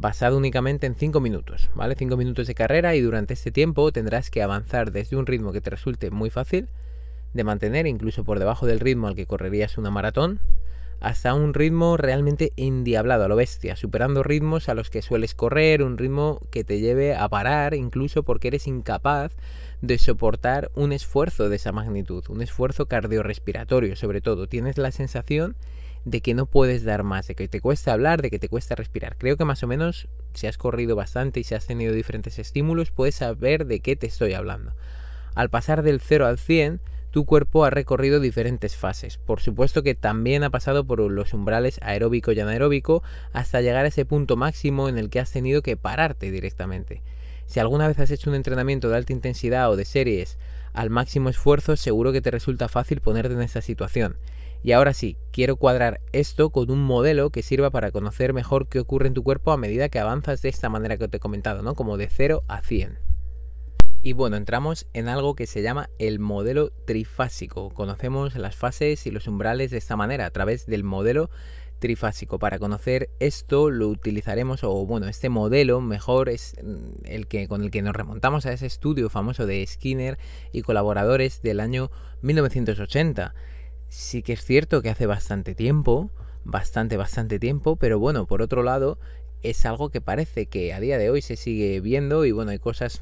[0.00, 1.96] basado únicamente en 5 minutos, ¿vale?
[1.96, 5.60] 5 minutos de carrera y durante este tiempo tendrás que avanzar desde un ritmo que
[5.60, 6.68] te resulte muy fácil
[7.34, 10.38] de mantener, incluso por debajo del ritmo al que correrías una maratón,
[11.00, 15.82] hasta un ritmo realmente endiablado a lo bestia, superando ritmos a los que sueles correr,
[15.82, 19.32] un ritmo que te lleve a parar incluso porque eres incapaz
[19.82, 24.46] de soportar un esfuerzo de esa magnitud, un esfuerzo cardiorrespiratorio sobre todo.
[24.46, 25.56] Tienes la sensación
[26.10, 28.74] de que no puedes dar más, de que te cuesta hablar, de que te cuesta
[28.74, 29.16] respirar.
[29.16, 32.90] Creo que más o menos, si has corrido bastante y si has tenido diferentes estímulos,
[32.90, 34.72] puedes saber de qué te estoy hablando.
[35.34, 39.18] Al pasar del 0 al 100, tu cuerpo ha recorrido diferentes fases.
[39.18, 43.88] Por supuesto que también ha pasado por los umbrales aeróbico y anaeróbico hasta llegar a
[43.88, 47.02] ese punto máximo en el que has tenido que pararte directamente.
[47.46, 50.38] Si alguna vez has hecho un entrenamiento de alta intensidad o de series
[50.74, 54.16] al máximo esfuerzo, seguro que te resulta fácil ponerte en esta situación.
[54.62, 58.80] Y ahora sí, quiero cuadrar esto con un modelo que sirva para conocer mejor qué
[58.80, 61.62] ocurre en tu cuerpo a medida que avanzas de esta manera que te he comentado,
[61.62, 61.74] ¿no?
[61.74, 62.98] Como de 0 a 100.
[64.02, 67.70] Y bueno, entramos en algo que se llama el modelo trifásico.
[67.70, 71.30] Conocemos las fases y los umbrales de esta manera, a través del modelo
[71.78, 72.38] trifásico.
[72.38, 77.62] Para conocer esto lo utilizaremos, o bueno, este modelo mejor es mm, el que con
[77.62, 80.18] el que nos remontamos a ese estudio famoso de Skinner
[80.52, 81.90] y colaboradores del año
[82.22, 83.34] 1980.
[83.88, 86.10] Sí que es cierto que hace bastante tiempo,
[86.44, 88.98] bastante, bastante tiempo, pero bueno, por otro lado,
[89.42, 92.58] es algo que parece que a día de hoy se sigue viendo y bueno, hay
[92.58, 93.00] cosas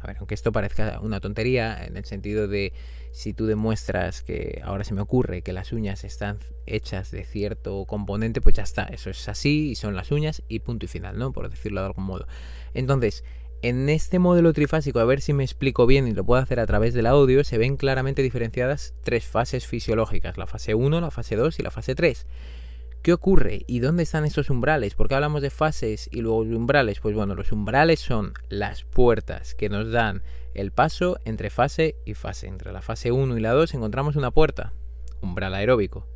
[0.00, 2.72] a ver, aunque esto parezca una tontería, en el sentido de
[3.12, 7.84] si tú demuestras que ahora se me ocurre que las uñas están hechas de cierto
[7.84, 11.18] componente, pues ya está, eso es así y son las uñas y punto y final,
[11.18, 11.32] ¿no?
[11.32, 12.26] Por decirlo de algún modo.
[12.74, 13.24] Entonces,
[13.62, 16.66] en este modelo trifásico, a ver si me explico bien y lo puedo hacer a
[16.66, 21.36] través del audio, se ven claramente diferenciadas tres fases fisiológicas, la fase 1, la fase
[21.36, 22.26] 2 y la fase 3.
[23.02, 23.62] ¿Qué ocurre?
[23.68, 24.94] ¿Y dónde están estos umbrales?
[24.94, 26.98] ¿Por qué hablamos de fases y luego de umbrales?
[26.98, 30.22] Pues bueno, los umbrales son las puertas que nos dan
[30.54, 32.48] el paso entre fase y fase.
[32.48, 34.72] Entre la fase 1 y la 2 encontramos una puerta,
[35.20, 36.08] umbral aeróbico.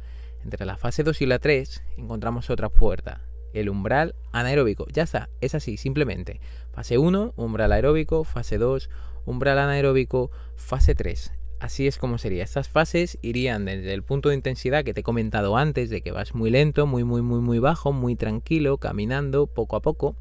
[0.42, 3.20] Entre la fase 2 y la 3 encontramos otra puerta,
[3.52, 4.86] el umbral anaeróbico.
[4.92, 6.40] Ya está, es así, simplemente.
[6.72, 8.90] Fase 1, umbral aeróbico, fase 2,
[9.24, 12.44] umbral anaeróbico, fase 3 así es como sería.
[12.44, 16.12] Estas fases irían desde el punto de intensidad que te he comentado antes, de que
[16.12, 20.16] vas muy lento, muy, muy, muy, muy bajo, muy tranquilo, caminando poco a poco,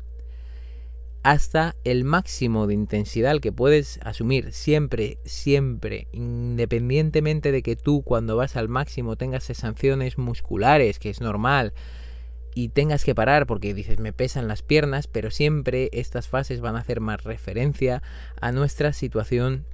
[1.23, 8.35] hasta el máximo de intensidad que puedes asumir siempre, siempre, independientemente de que tú cuando
[8.35, 11.73] vas al máximo tengas sensaciones musculares, que es normal,
[12.55, 16.75] y tengas que parar porque dices me pesan las piernas, pero siempre estas fases van
[16.75, 18.01] a hacer más referencia
[18.41, 19.65] a nuestra situación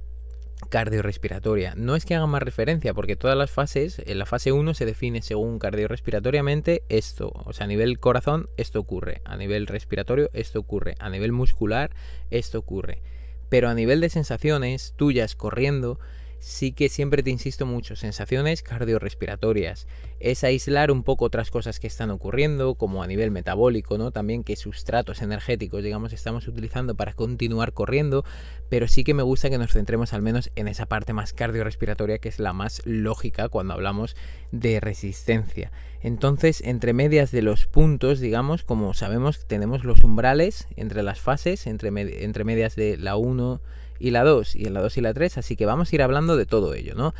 [0.68, 1.74] cardiorrespiratoria.
[1.76, 4.84] No es que haga más referencia, porque todas las fases, en la fase 1 se
[4.84, 10.60] define según cardiorrespiratoriamente esto, o sea, a nivel corazón esto ocurre, a nivel respiratorio esto
[10.60, 11.90] ocurre, a nivel muscular
[12.30, 13.00] esto ocurre.
[13.48, 16.00] Pero a nivel de sensaciones tuyas corriendo,
[16.42, 19.86] sí que siempre te insisto mucho, sensaciones cardiorrespiratorias.
[20.18, 24.10] Es aislar un poco otras cosas que están ocurriendo, como a nivel metabólico, ¿no?
[24.10, 28.24] También qué sustratos energéticos, digamos, estamos utilizando para continuar corriendo,
[28.68, 32.18] pero sí que me gusta que nos centremos al menos en esa parte más cardiorrespiratoria,
[32.18, 34.16] que es la más lógica cuando hablamos
[34.50, 35.70] de resistencia.
[36.00, 41.68] Entonces, entre medias de los puntos, digamos, como sabemos, tenemos los umbrales entre las fases,
[41.68, 43.60] entre, entre medias de la 1
[44.02, 46.02] y la 2 y en la 2 y la 3, así que vamos a ir
[46.02, 47.14] hablando de todo ello, ¿no?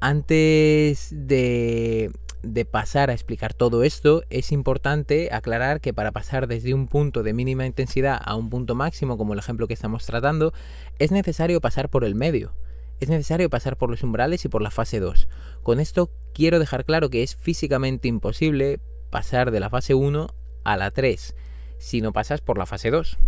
[0.00, 2.10] Antes de,
[2.42, 7.22] de pasar a explicar todo esto, es importante aclarar que para pasar desde un punto
[7.22, 10.52] de mínima intensidad a un punto máximo, como el ejemplo que estamos tratando,
[10.98, 12.52] es necesario pasar por el medio.
[13.00, 15.28] Es necesario pasar por los umbrales y por la fase 2.
[15.62, 18.78] Con esto quiero dejar claro que es físicamente imposible
[19.10, 20.28] pasar de la fase 1
[20.64, 21.34] a la 3
[21.78, 23.18] si no pasas por la fase 2.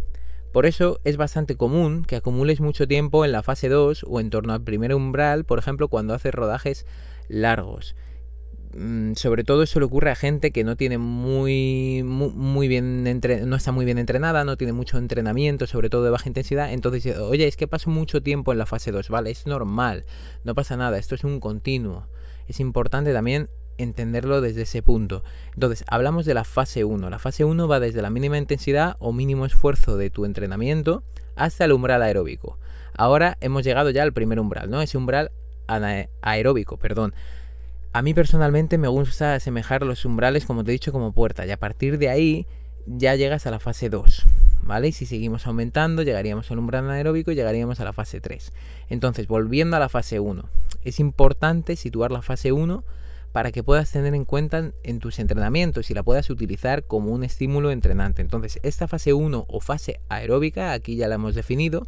[0.58, 4.28] Por eso es bastante común que acumules mucho tiempo en la fase 2 o en
[4.28, 6.84] torno al primer umbral, por ejemplo, cuando haces rodajes
[7.28, 7.94] largos.
[8.76, 13.54] Mm, sobre todo eso le ocurre a gente que no tiene muy, muy, bien no
[13.54, 16.72] está muy bien entrenada, no tiene mucho entrenamiento, sobre todo de baja intensidad.
[16.72, 19.30] Entonces, oye, es que paso mucho tiempo en la fase 2, ¿vale?
[19.30, 20.06] Es normal,
[20.42, 22.08] no pasa nada, esto es un continuo.
[22.48, 25.24] Es importante también entenderlo desde ese punto.
[25.54, 27.08] Entonces, hablamos de la fase 1.
[27.08, 31.02] La fase 1 va desde la mínima intensidad o mínimo esfuerzo de tu entrenamiento
[31.36, 32.58] hasta el umbral aeróbico.
[32.96, 34.82] Ahora hemos llegado ya al primer umbral, ¿no?
[34.82, 35.30] Ese umbral
[36.20, 37.14] aeróbico, perdón.
[37.92, 41.46] A mí personalmente me gusta asemejar los umbrales, como te he dicho, como puerta.
[41.46, 42.46] Y a partir de ahí
[42.86, 44.26] ya llegas a la fase 2.
[44.62, 44.88] ¿Vale?
[44.88, 48.52] Y si seguimos aumentando, llegaríamos al umbral anaeróbico y llegaríamos a la fase 3.
[48.90, 50.44] Entonces, volviendo a la fase 1.
[50.84, 52.84] Es importante situar la fase 1
[53.38, 57.22] para que puedas tener en cuenta en tus entrenamientos y la puedas utilizar como un
[57.22, 58.20] estímulo entrenante.
[58.20, 61.86] Entonces, esta fase 1 o fase aeróbica, aquí ya la hemos definido,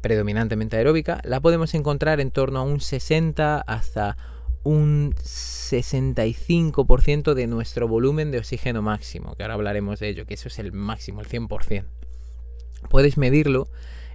[0.00, 4.16] predominantemente aeróbica, la podemos encontrar en torno a un 60 hasta
[4.62, 10.48] un 65% de nuestro volumen de oxígeno máximo, que ahora hablaremos de ello, que eso
[10.48, 11.84] es el máximo, el 100%.
[12.88, 13.68] Puedes medirlo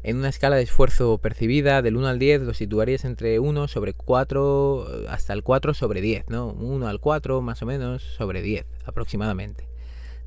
[0.03, 3.93] En una escala de esfuerzo percibida del 1 al 10 lo situarías entre 1 sobre
[3.93, 6.47] 4 hasta el 4 sobre 10, ¿no?
[6.47, 9.69] 1 al 4 más o menos sobre 10 aproximadamente.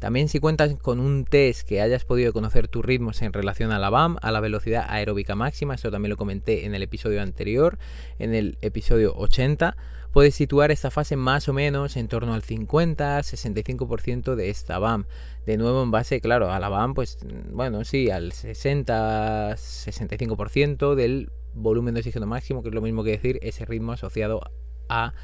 [0.03, 3.79] También si cuentas con un test que hayas podido conocer tus ritmos en relación a
[3.79, 7.79] la BAM, a la velocidad aeróbica máxima, esto también lo comenté en el episodio anterior,
[8.19, 9.77] en el episodio 80,
[10.13, 15.07] puedes situar esta fase más o menos en torno al 50-65% de esta BAM.
[15.47, 17.19] De nuevo en base, claro, a la BAM, pues
[17.51, 23.39] bueno, sí, al 60-65% del volumen de oxígeno máximo, que es lo mismo que decir
[23.43, 24.43] ese ritmo asociado
[24.89, 25.15] a,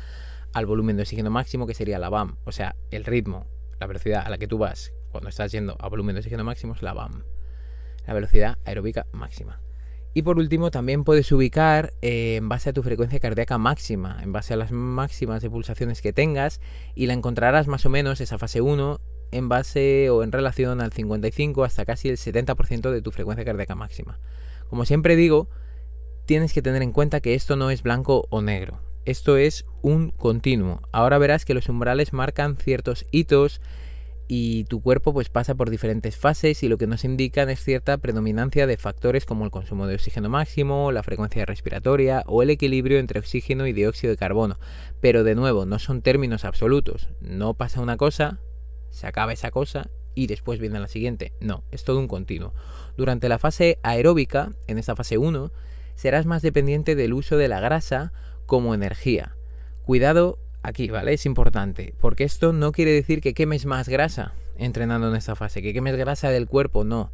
[0.52, 3.46] al volumen de oxígeno máximo, que sería la BAM, o sea, el ritmo
[3.80, 6.74] la velocidad a la que tú vas cuando estás yendo a volumen de oxígeno máximo
[6.74, 7.24] es la BAM,
[8.06, 9.60] la velocidad aeróbica máxima.
[10.14, 14.32] Y por último, también puedes ubicar eh, en base a tu frecuencia cardíaca máxima, en
[14.32, 16.60] base a las máximas de pulsaciones que tengas,
[16.94, 20.92] y la encontrarás más o menos esa fase 1 en base o en relación al
[20.92, 24.18] 55 hasta casi el 70% de tu frecuencia cardíaca máxima.
[24.68, 25.48] Como siempre digo,
[26.26, 30.10] tienes que tener en cuenta que esto no es blanco o negro esto es un
[30.10, 30.82] continuo.
[30.92, 33.62] Ahora verás que los umbrales marcan ciertos hitos
[34.30, 37.96] y tu cuerpo pues pasa por diferentes fases y lo que nos indican es cierta
[37.96, 42.98] predominancia de factores como el consumo de oxígeno máximo, la frecuencia respiratoria o el equilibrio
[42.98, 44.58] entre oxígeno y dióxido de carbono.
[45.00, 47.08] Pero de nuevo, no son términos absolutos.
[47.20, 48.38] No pasa una cosa,
[48.90, 51.32] se acaba esa cosa y después viene la siguiente.
[51.40, 52.52] No, es todo un continuo.
[52.98, 55.52] Durante la fase aeróbica, en esta fase 1,
[55.94, 58.12] serás más dependiente del uso de la grasa
[58.44, 59.36] como energía.
[59.84, 61.12] Cuidado aquí, ¿vale?
[61.12, 65.62] Es importante, porque esto no quiere decir que quemes más grasa entrenando en esta fase,
[65.62, 67.12] que quemes grasa del cuerpo, no,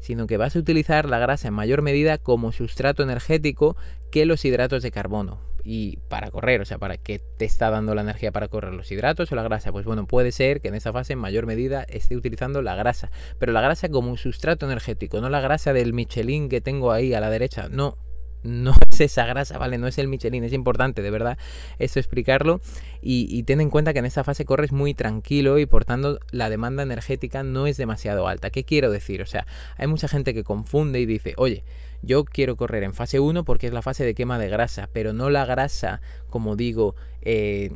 [0.00, 3.76] sino que vas a utilizar la grasa en mayor medida como sustrato energético
[4.10, 5.40] que los hidratos de carbono.
[5.66, 8.92] Y para correr, o sea, para qué te está dando la energía para correr, los
[8.92, 9.72] hidratos o la grasa.
[9.72, 13.10] Pues bueno, puede ser que en esta fase en mayor medida esté utilizando la grasa,
[13.38, 17.14] pero la grasa como un sustrato energético, no la grasa del Michelin que tengo ahí
[17.14, 17.96] a la derecha, no,
[18.44, 19.78] no es esa grasa, ¿vale?
[19.78, 21.38] No es el Michelin, es importante, de verdad,
[21.78, 22.60] esto explicarlo.
[23.02, 26.48] Y, ten en cuenta que en esta fase corres muy tranquilo y por tanto la
[26.48, 28.48] demanda energética no es demasiado alta.
[28.48, 29.20] ¿Qué quiero decir?
[29.20, 31.64] O sea, hay mucha gente que confunde y dice, oye,
[32.04, 35.12] yo quiero correr en fase 1 porque es la fase de quema de grasa, pero
[35.12, 37.72] no la grasa, como digo, eh,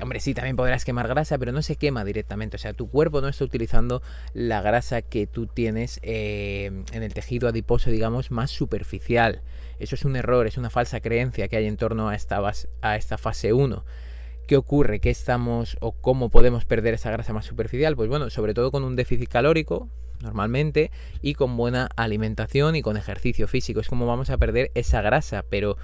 [0.00, 2.56] hombre, sí, también podrás quemar grasa, pero no se quema directamente.
[2.56, 4.02] O sea, tu cuerpo no está utilizando
[4.32, 9.42] la grasa que tú tienes eh, en el tejido adiposo, digamos, más superficial.
[9.78, 12.40] Eso es un error, es una falsa creencia que hay en torno a esta,
[12.80, 13.84] a esta fase 1.
[14.46, 15.00] ¿Qué ocurre?
[15.00, 17.96] ¿Qué estamos o cómo podemos perder esa grasa más superficial?
[17.96, 19.88] Pues bueno, sobre todo con un déficit calórico,
[20.20, 23.80] normalmente, y con buena alimentación y con ejercicio físico.
[23.80, 25.76] Es como vamos a perder esa grasa, pero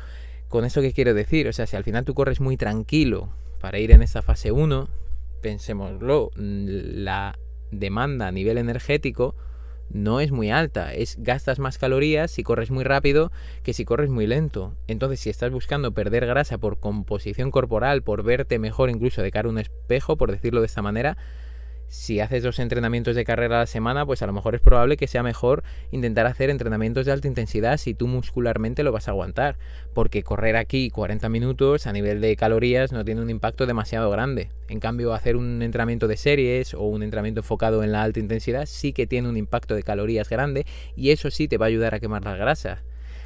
[0.48, 1.48] con eso qué quiero decir?
[1.48, 4.88] O sea, si al final tú corres muy tranquilo para ir en esta fase 1,
[5.40, 7.37] pensémoslo, la
[7.72, 9.35] demanda a nivel energético
[9.93, 10.93] no es muy alta.
[10.95, 13.31] Es gastas más calorías si corres muy rápido
[13.63, 14.75] que si corres muy lento.
[14.87, 19.49] Entonces, si estás buscando perder grasa por composición corporal, por verte mejor incluso de cara
[19.49, 21.17] a un espejo, por decirlo de esta manera,
[21.93, 24.97] si haces dos entrenamientos de carrera a la semana, pues a lo mejor es probable
[24.97, 29.11] que sea mejor intentar hacer entrenamientos de alta intensidad si tú muscularmente lo vas a
[29.11, 29.59] aguantar.
[29.93, 34.49] Porque correr aquí 40 minutos a nivel de calorías no tiene un impacto demasiado grande.
[34.71, 38.65] En cambio, hacer un entrenamiento de series o un entrenamiento enfocado en la alta intensidad
[38.65, 40.65] sí que tiene un impacto de calorías grande
[40.97, 42.79] y eso sí te va a ayudar a quemar las grasas.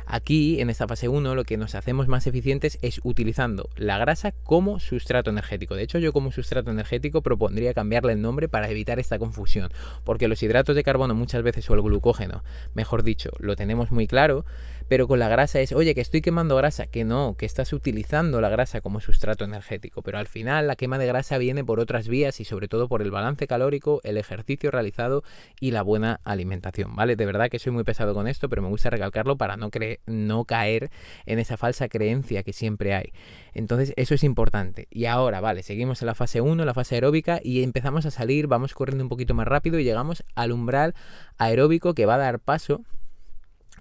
[0.08, 4.30] Aquí, en esta fase 1, lo que nos hacemos más eficientes es utilizando la grasa
[4.44, 5.74] como sustrato energético.
[5.74, 9.68] De hecho, yo como sustrato energético propondría cambiarle el nombre para evitar esta confusión,
[10.04, 14.06] porque los hidratos de carbono muchas veces o el glucógeno, mejor dicho, lo tenemos muy
[14.06, 14.44] claro,
[14.88, 18.40] pero con la grasa es, oye, que estoy quemando grasa, que no, que estás utilizando
[18.40, 22.08] la grasa como sustrato energético, pero al final la quema de grasa viene por otras
[22.08, 25.24] vías y sobre todo por el balance calórico, el ejercicio realizado
[25.60, 27.16] y la buena alimentación, ¿vale?
[27.16, 29.70] De verdad que soy muy pesado con esto, pero me gusta recalcarlo para no,
[30.06, 30.90] no caer
[31.26, 33.12] en esa falsa creencia que siempre hay.
[33.54, 34.86] Entonces, eso es importante.
[34.90, 38.46] Y ahora, vale, seguimos en la fase 1, la fase aeróbica, y empezamos a salir,
[38.46, 40.94] vamos corriendo un poquito más rápido y llegamos al umbral
[41.38, 42.82] aeróbico que va a dar paso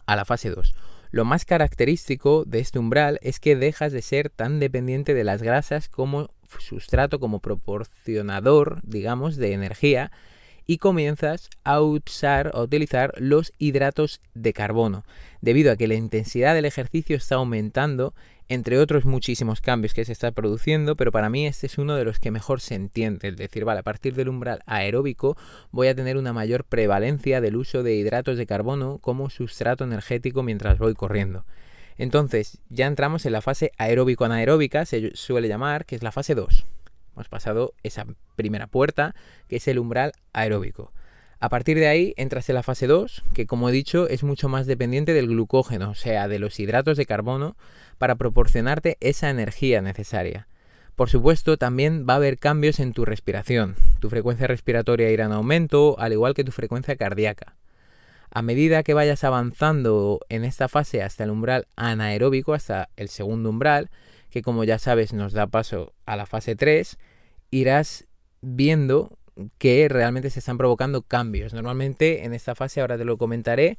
[0.05, 0.75] a la fase 2.
[1.15, 5.41] Lo más característico de este umbral es que dejas de ser tan dependiente de las
[5.41, 10.12] grasas como sustrato, como proporcionador, digamos, de energía
[10.67, 15.06] y comienzas a usar, a utilizar los hidratos de carbono,
[15.41, 18.13] debido a que la intensidad del ejercicio está aumentando
[18.47, 22.06] entre otros muchísimos cambios que se está produciendo, pero para mí este es uno de
[22.06, 25.36] los que mejor se entiende, es decir, vale, a partir del umbral aeróbico
[25.71, 30.43] voy a tener una mayor prevalencia del uso de hidratos de carbono como sustrato energético
[30.43, 31.45] mientras voy corriendo.
[31.97, 36.65] Entonces, ya entramos en la fase aeróbico-anaeróbica, se suele llamar, que es la fase 2.
[37.15, 39.15] Hemos pasado esa primera puerta,
[39.47, 40.91] que es el umbral aeróbico.
[41.39, 44.49] A partir de ahí entras en la fase 2, que como he dicho es mucho
[44.49, 47.56] más dependiente del glucógeno, o sea, de los hidratos de carbono,
[47.97, 50.47] para proporcionarte esa energía necesaria.
[50.95, 53.75] Por supuesto, también va a haber cambios en tu respiración.
[53.99, 57.56] Tu frecuencia respiratoria irá en aumento, al igual que tu frecuencia cardíaca.
[58.32, 63.49] A medida que vayas avanzando en esta fase hasta el umbral anaeróbico, hasta el segundo
[63.49, 63.89] umbral,
[64.36, 66.98] que como ya sabes nos da paso a la fase 3,
[67.52, 68.06] irás
[68.41, 69.17] viendo
[69.58, 71.54] que realmente se están provocando cambios.
[71.54, 73.78] Normalmente en esta fase, ahora te lo comentaré,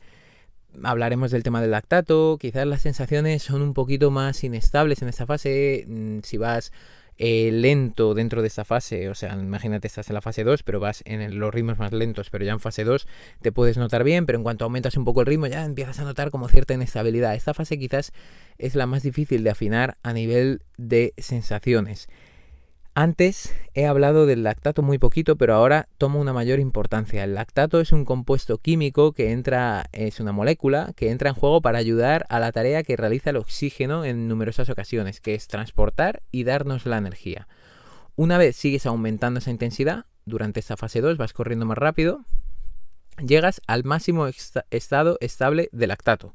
[0.82, 5.26] hablaremos del tema del lactato, quizás las sensaciones son un poquito más inestables en esta
[5.26, 6.72] fase, mm, si vas
[7.18, 10.80] eh, lento dentro de esta fase, o sea, imagínate estás en la fase 2, pero
[10.80, 13.06] vas en los ritmos más lentos, pero ya en fase 2
[13.40, 16.04] te puedes notar bien, pero en cuanto aumentas un poco el ritmo ya empiezas a
[16.04, 17.34] notar como cierta inestabilidad.
[17.34, 18.12] Esta fase quizás
[18.58, 22.08] es la más difícil de afinar a nivel de sensaciones.
[22.98, 27.24] Antes he hablado del lactato muy poquito, pero ahora toma una mayor importancia.
[27.24, 31.60] El lactato es un compuesto químico que entra, es una molécula que entra en juego
[31.60, 36.22] para ayudar a la tarea que realiza el oxígeno en numerosas ocasiones, que es transportar
[36.30, 37.48] y darnos la energía.
[38.14, 42.24] Una vez sigues aumentando esa intensidad, durante esta fase 2 vas corriendo más rápido,
[43.22, 44.26] llegas al máximo
[44.70, 46.34] estado estable de lactato.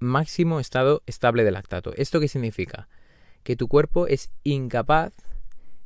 [0.00, 1.92] Máximo estado estable de lactato.
[1.94, 2.88] ¿Esto qué significa?
[3.44, 5.12] Que tu cuerpo es incapaz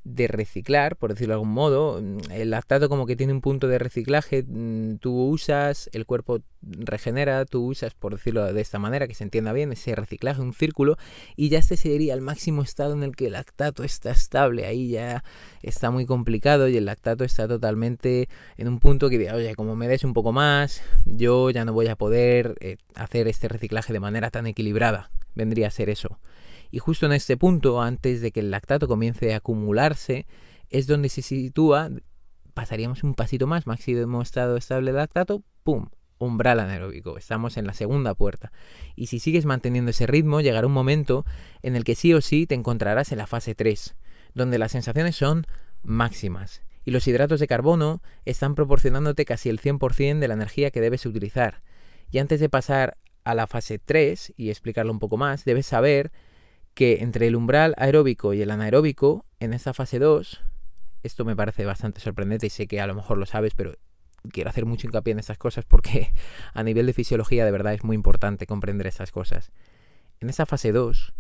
[0.05, 2.03] de reciclar, por decirlo de algún modo.
[2.31, 7.45] El lactato como que tiene un punto de reciclaje, mm, tú usas, el cuerpo regenera,
[7.45, 10.97] tú usas, por decirlo de esta manera, que se entienda bien, ese reciclaje, un círculo,
[11.37, 14.91] y ya este sería el máximo estado en el que el lactato está estable, ahí
[14.91, 15.25] ya
[15.63, 19.89] está muy complicado y el lactato está totalmente en un punto que oye, como me
[19.89, 24.01] des un poco más, yo ya no voy a poder eh, hacer este reciclaje de
[24.01, 26.19] manera tan equilibrada, vendría a ser eso.
[26.73, 30.27] Y justo en este punto, antes de que el lactato comience a acumularse,
[30.71, 31.91] es donde se sitúa,
[32.55, 35.91] pasaríamos un pasito más, máximo estado estable de lactato, ¡pum!
[36.17, 37.19] Umbral anaeróbico.
[37.19, 38.53] Estamos en la segunda puerta.
[38.97, 41.27] Y si sigues manteniendo ese ritmo, llegará un momento
[41.61, 43.95] en el que sí o sí te encontrarás en la fase 3,
[44.33, 45.47] donde las sensaciones son
[45.83, 46.63] máximas.
[46.87, 51.05] Y los hidratos de carbono están proporcionándote casi el 100% de la energía que debes
[51.05, 51.63] utilizar.
[52.11, 56.13] Y antes de pasar a la fase 3 y explicarlo un poco más, debes saber
[56.75, 60.41] que entre el umbral aeróbico y el anaeróbico, en esta fase 2,
[61.03, 63.75] esto me parece bastante sorprendente y sé que a lo mejor lo sabes, pero
[64.31, 66.13] quiero hacer mucho hincapié en estas cosas porque
[66.55, 69.51] a nivel de fisiología de verdad es muy importante comprender estas cosas.
[70.21, 71.15] En esta fase 2,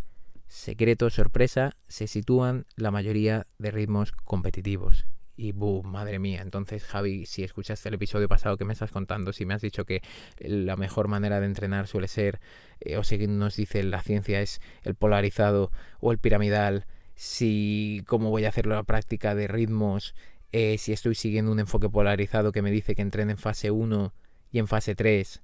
[0.47, 5.07] secreto, sorpresa, se sitúan la mayoría de ritmos competitivos.
[5.37, 6.43] Y boom, madre mía.
[6.43, 9.85] Entonces, Javi, si escuchaste el episodio pasado que me estás contando, si me has dicho
[9.87, 10.03] que
[10.39, 12.41] la mejor manera de entrenar suele ser,
[12.81, 18.31] eh, o si nos dice la ciencia es el polarizado o el piramidal, si cómo
[18.31, 20.15] voy a hacer la práctica de ritmos,
[20.53, 24.13] eh, si estoy siguiendo un enfoque polarizado que me dice que entrene en fase 1
[24.51, 25.43] y en fase 3,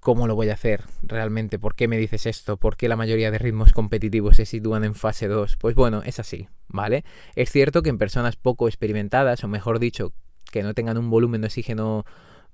[0.00, 1.58] ¿Cómo lo voy a hacer realmente?
[1.58, 2.56] ¿Por qué me dices esto?
[2.56, 5.56] ¿Por qué la mayoría de ritmos competitivos se sitúan en fase 2?
[5.56, 7.04] Pues bueno, es así, ¿vale?
[7.36, 10.12] Es cierto que en personas poco experimentadas, o mejor dicho,
[10.50, 12.04] que no tengan un volumen de oxígeno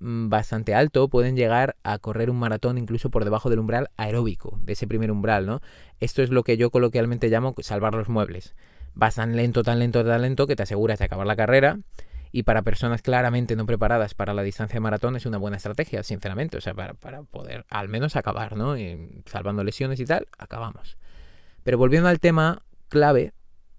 [0.01, 4.59] mm, bastante alto, pueden llegar a correr un maratón incluso por debajo del umbral aeróbico,
[4.62, 5.61] de ese primer umbral, ¿no?
[6.01, 8.55] Esto es lo que yo coloquialmente llamo salvar los muebles.
[8.95, 11.79] Vas tan lento, tan lento, tan lento que te aseguras de acabar la carrera
[12.33, 16.03] y para personas claramente no preparadas para la distancia de maratón es una buena estrategia,
[16.03, 18.75] sinceramente, o sea, para, poder al menos acabar, ¿no?
[19.27, 20.97] Salvando lesiones y tal, acabamos.
[21.62, 23.35] Pero volviendo al tema clave,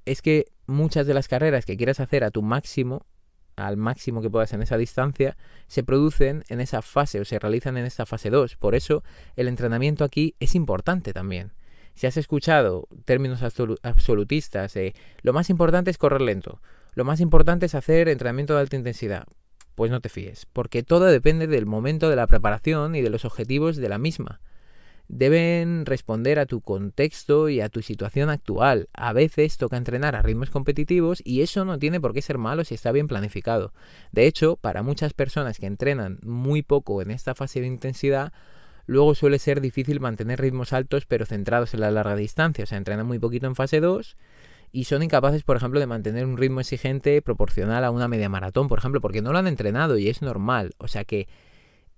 [0.05, 3.07] es que muchas de las carreras que quieras hacer a tu máximo,
[3.55, 5.35] al máximo que puedas en esa distancia,
[5.67, 8.55] se producen en esa fase o se realizan en esta fase 2.
[8.57, 9.03] Por eso
[9.35, 11.53] el entrenamiento aquí es importante también.
[11.95, 14.75] Si has escuchado términos absolutistas,
[15.21, 16.59] lo más importante es correr lento
[16.95, 19.25] lo más importante es hacer entrenamiento de alta intensidad.
[19.75, 23.25] Pues no te fíes, porque todo depende del momento de la preparación y de los
[23.25, 24.39] objetivos de la misma.
[25.07, 28.87] Deben responder a tu contexto y a tu situación actual.
[28.93, 32.63] A veces toca entrenar a ritmos competitivos y eso no tiene por qué ser malo
[32.63, 33.73] si está bien planificado.
[34.11, 38.31] De hecho, para muchas personas que entrenan muy poco en esta fase de intensidad,
[38.85, 42.63] luego suele ser difícil mantener ritmos altos pero centrados en la larga distancia.
[42.63, 44.15] O sea, entrenan muy poquito en fase 2
[44.75, 48.67] y son incapaces, por ejemplo, de mantener un ritmo exigente proporcional a una media maratón,
[48.67, 50.73] por ejemplo, porque no lo han entrenado y es normal.
[50.79, 51.27] O sea que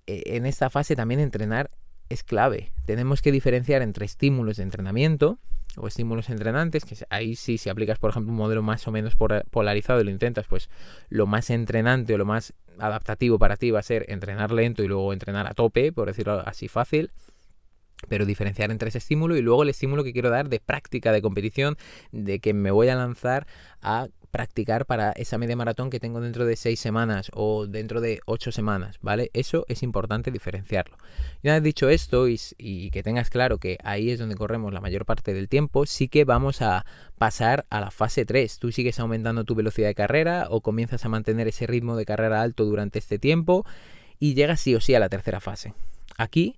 [0.07, 1.71] eh, en esta fase también entrenar
[2.09, 2.73] es clave.
[2.85, 5.39] Tenemos que diferenciar entre estímulos de entrenamiento
[5.77, 9.15] o estímulos entrenantes, que ahí sí, si aplicas, por ejemplo, un modelo más o menos
[9.15, 10.69] polarizado y lo intentas, pues
[11.07, 14.87] lo más entrenante o lo más adaptativo para ti va a ser entrenar lento y
[14.87, 17.09] luego entrenar a tope, por decirlo así fácil
[18.07, 21.21] pero diferenciar entre ese estímulo y luego el estímulo que quiero dar de práctica, de
[21.21, 21.77] competición,
[22.11, 23.47] de que me voy a lanzar
[23.81, 28.19] a practicar para esa media maratón que tengo dentro de seis semanas o dentro de
[28.25, 29.31] ocho semanas, ¿vale?
[29.33, 30.97] Eso es importante diferenciarlo.
[31.41, 34.73] Y una vez dicho esto y, y, que tengas claro que ahí es donde corremos
[34.73, 36.85] la mayor parte del tiempo, sí que vamos a
[37.17, 38.59] pasar a la fase 3.
[38.59, 42.41] Tú sigues aumentando tu velocidad de carrera o comienzas a mantener ese ritmo de carrera
[42.41, 43.65] alto durante este tiempo
[44.19, 45.73] y llegas sí o sí a la tercera fase.
[46.17, 46.57] Aquí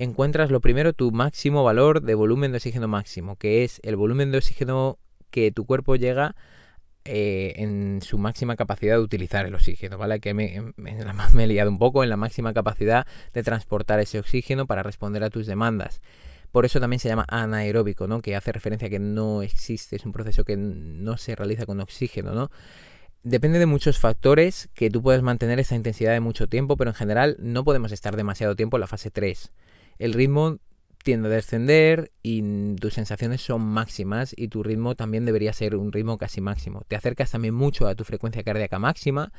[0.00, 4.32] encuentras lo primero tu máximo valor de volumen de oxígeno máximo, que es el volumen
[4.32, 4.98] de oxígeno
[5.30, 6.34] que tu cuerpo llega
[7.04, 10.18] eh, en su máxima capacidad de utilizar el oxígeno, ¿vale?
[10.20, 14.82] Que me, he liado un poco en la máxima capacidad de transportar ese oxígeno para
[14.82, 16.00] responder a tus demandas.
[16.50, 18.22] Por eso también se llama anaeróbico, ¿no?
[18.22, 21.78] Que hace referencia a que no existe, es un proceso que no se realiza con
[21.78, 22.50] oxígeno, ¿no?
[23.22, 26.94] Depende de muchos factores que tú puedes mantener esa intensidad de mucho tiempo, pero en
[26.94, 29.52] general no podemos estar demasiado tiempo en la fase 3.
[30.00, 30.56] El ritmo
[31.04, 35.92] tiende a descender y tus sensaciones son máximas y tu ritmo también debería ser un
[35.92, 36.84] ritmo casi máximo.
[36.88, 39.30] Te acercas también mucho a tu frecuencia cardíaca máxima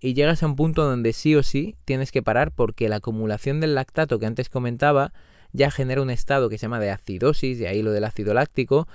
[0.00, 3.60] y llegas a un punto donde sí o sí tienes que parar porque la acumulación
[3.60, 5.12] del lactato que antes comentaba
[5.52, 8.88] ya genera un estado que se llama de acidosis, de ahí lo del ácido láctico,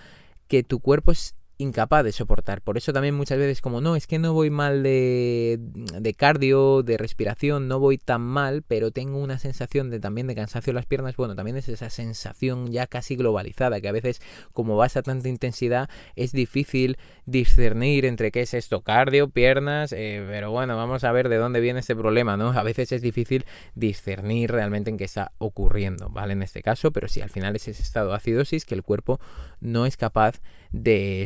[0.50, 2.62] que tu cuerpo es incapaz de soportar.
[2.62, 6.98] Por eso también muchas veces como, no, es que no voy mal de, cardio, de
[6.98, 10.86] respiración, no voy tan mal, pero tengo una sensación de también de cansancio en las
[10.86, 11.16] piernas.
[11.16, 14.22] Bueno, también es esa sensación ya casi globalizada, que a veces
[14.54, 20.24] como vas a tanta intensidad es difícil discernir entre qué es esto, cardio, piernas, eh,
[20.28, 22.50] pero bueno, vamos a ver de dónde viene este problema, ¿no?
[22.50, 23.46] A veces es difícil
[23.76, 26.34] discernir realmente en qué está ocurriendo, ¿vale?
[26.34, 29.20] En este caso, pero sí, al final es ese estado de acidosis que el cuerpo
[29.60, 30.65] no es capaz de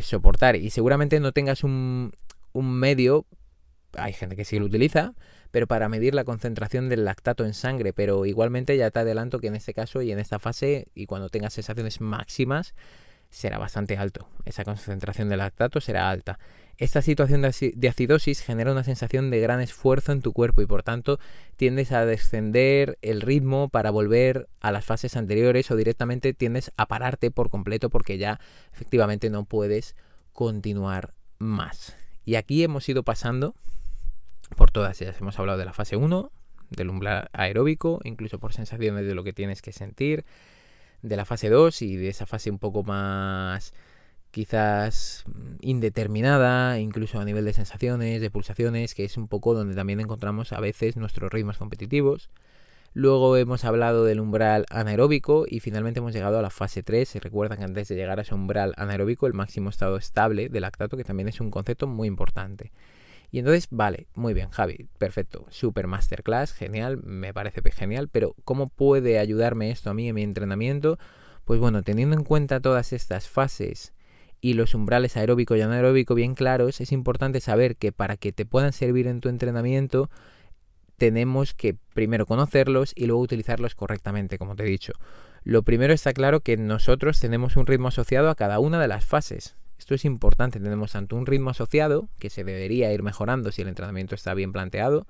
[0.04, 0.56] soportar.
[0.56, 2.12] Y seguramente no tengas un,
[2.54, 3.26] un medio,
[3.94, 5.14] hay gente que sí lo utiliza,
[5.52, 9.48] pero para medir la concentración del lactato en sangre, pero igualmente ya te adelanto que
[9.48, 12.76] en este caso y en esta fase y cuando tengas sensaciones máximas
[13.30, 16.40] será bastante alto, esa concentración de lactato será alta.
[16.78, 20.82] Esta situación de acidosis genera una sensación de gran esfuerzo en tu cuerpo y por
[20.82, 21.20] tanto
[21.58, 26.86] tiendes a descender el ritmo para volver a las fases anteriores o directamente tiendes a
[26.86, 28.40] pararte por completo porque ya
[28.72, 29.98] efectivamente no puedes
[30.32, 31.98] continuar más.
[32.24, 33.56] Y aquí hemos ido pasando
[34.56, 35.20] por todas ellas.
[35.20, 36.32] Hemos hablado de la fase 1,
[36.70, 40.24] del umbral aeróbico, incluso por sensaciones de lo que tienes que sentir,
[41.02, 43.74] de la fase 2 y de esa fase un poco más
[44.32, 45.26] quizás
[45.62, 50.54] indeterminada, incluso a nivel de sensaciones, de pulsaciones, que es un poco donde también encontramos
[50.54, 52.30] a veces nuestros ritmos competitivos.
[52.94, 57.08] Luego hemos hablado del umbral anaeróbico y finalmente hemos llegado a la fase 3.
[57.08, 60.62] Se recuerdan que antes de llegar a ese umbral anaeróbico, el máximo estado estable del
[60.62, 62.72] lactato, que también es un concepto muy importante.
[63.32, 68.68] Y entonces, vale, muy bien, Javi, perfecto, super masterclass, genial, me parece genial, pero ¿cómo
[68.68, 70.98] puede ayudarme esto a mí en mi entrenamiento?
[71.46, 73.94] Pues bueno, teniendo en cuenta todas estas fases
[74.42, 78.46] y los umbrales aeróbico y anaeróbico bien claros, es importante saber que para que te
[78.46, 80.10] puedan servir en tu entrenamiento,
[80.98, 84.94] tenemos que primero conocerlos y luego utilizarlos correctamente, como te he dicho.
[85.44, 89.06] Lo primero está claro que nosotros tenemos un ritmo asociado a cada una de las
[89.06, 89.56] fases.
[89.80, 93.70] Esto es importante, tenemos tanto un ritmo asociado, que se debería ir mejorando si el
[93.70, 95.08] entrenamiento está bien planteado,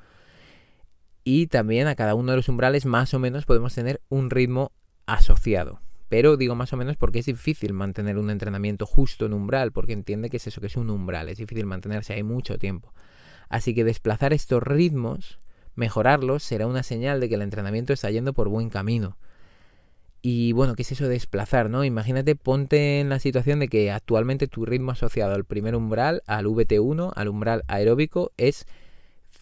[1.24, 4.72] y también a cada uno de los umbrales más o menos podemos tener un ritmo
[5.08, 5.82] asociado.
[6.08, 9.94] Pero digo más o menos porque es difícil mantener un entrenamiento justo en umbral, porque
[9.94, 12.94] entiende que es eso, que es un umbral, es difícil mantenerse ahí mucho tiempo.
[13.50, 15.40] Así que desplazar estos ritmos,
[15.74, 19.18] mejorarlos, será una señal de que el entrenamiento está yendo por buen camino.
[20.22, 21.86] Y bueno, ¿qué es eso de desplazar, no?
[21.86, 26.46] Imagínate, ponte en la situación de que actualmente tu ritmo asociado al primer umbral, al
[26.46, 28.66] VT1, al umbral aeróbico, es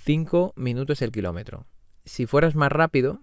[0.03, 1.65] 5 minutos el kilómetro.
[2.05, 3.21] Si fueras más rápido,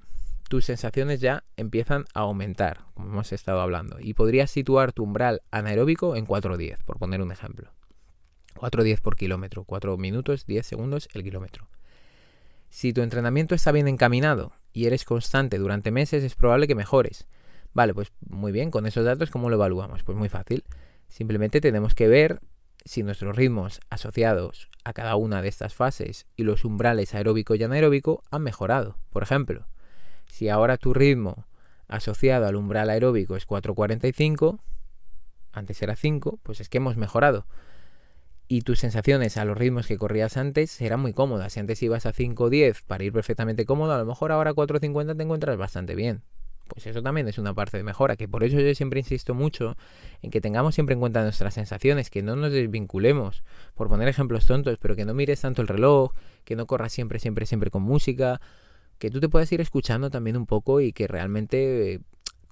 [0.48, 5.42] tus sensaciones ya empiezan a aumentar, como hemos estado hablando, y podrías situar tu umbral
[5.50, 7.70] anaeróbico en 4.10, por poner un ejemplo.
[8.56, 11.68] 4.10 por kilómetro, 4 minutos, 10 segundos el kilómetro.
[12.68, 17.26] Si tu entrenamiento está bien encaminado y eres constante durante meses, es probable que mejores.
[17.74, 20.04] Vale, pues muy bien, con esos datos, ¿cómo lo evaluamos?
[20.04, 20.64] Pues muy fácil.
[21.08, 22.40] Simplemente tenemos que ver
[22.84, 27.62] si nuestros ritmos asociados a cada una de estas fases y los umbrales aeróbico y
[27.62, 28.96] anaeróbico han mejorado.
[29.10, 29.66] Por ejemplo,
[30.26, 31.46] si ahora tu ritmo
[31.88, 34.60] asociado al umbral aeróbico es 4.45,
[35.52, 37.46] antes era 5, pues es que hemos mejorado.
[38.46, 41.54] Y tus sensaciones a los ritmos que corrías antes serán muy cómodas.
[41.54, 45.16] Si antes ibas a 5.10 para ir perfectamente cómodo, a lo mejor ahora a 4.50
[45.16, 46.22] te encuentras bastante bien.
[46.68, 49.76] Pues eso también es una parte de mejora, que por eso yo siempre insisto mucho
[50.22, 53.42] en que tengamos siempre en cuenta nuestras sensaciones, que no nos desvinculemos,
[53.74, 56.12] por poner ejemplos tontos, pero que no mires tanto el reloj,
[56.44, 58.40] que no corras siempre, siempre, siempre con música,
[58.98, 62.00] que tú te puedas ir escuchando también un poco y que realmente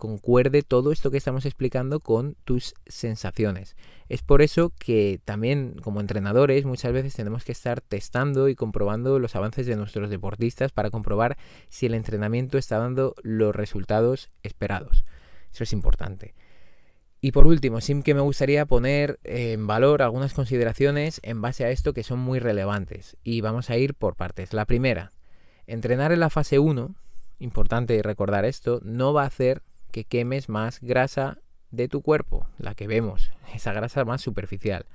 [0.03, 3.77] concuerde todo esto que estamos explicando con tus sensaciones.
[4.09, 9.21] Es por eso que también como entrenadores muchas veces tenemos que estar testando y comprobando
[9.21, 11.39] los avances de nuestros deportistas para comprobar
[11.69, 15.05] si el entrenamiento está dando los resultados esperados.
[15.53, 16.35] Eso es importante.
[17.21, 21.71] Y por último, sí que me gustaría poner en valor algunas consideraciones en base a
[21.71, 23.17] esto que son muy relevantes.
[23.23, 24.53] Y vamos a ir por partes.
[24.53, 25.13] La primera,
[25.69, 26.93] entrenar en la fase 1,
[27.39, 29.63] importante recordar esto, no va a hacer
[29.93, 31.39] que quemes más grasa
[31.71, 34.87] de tu cuerpo, la que vemos, esa grasa más superficial.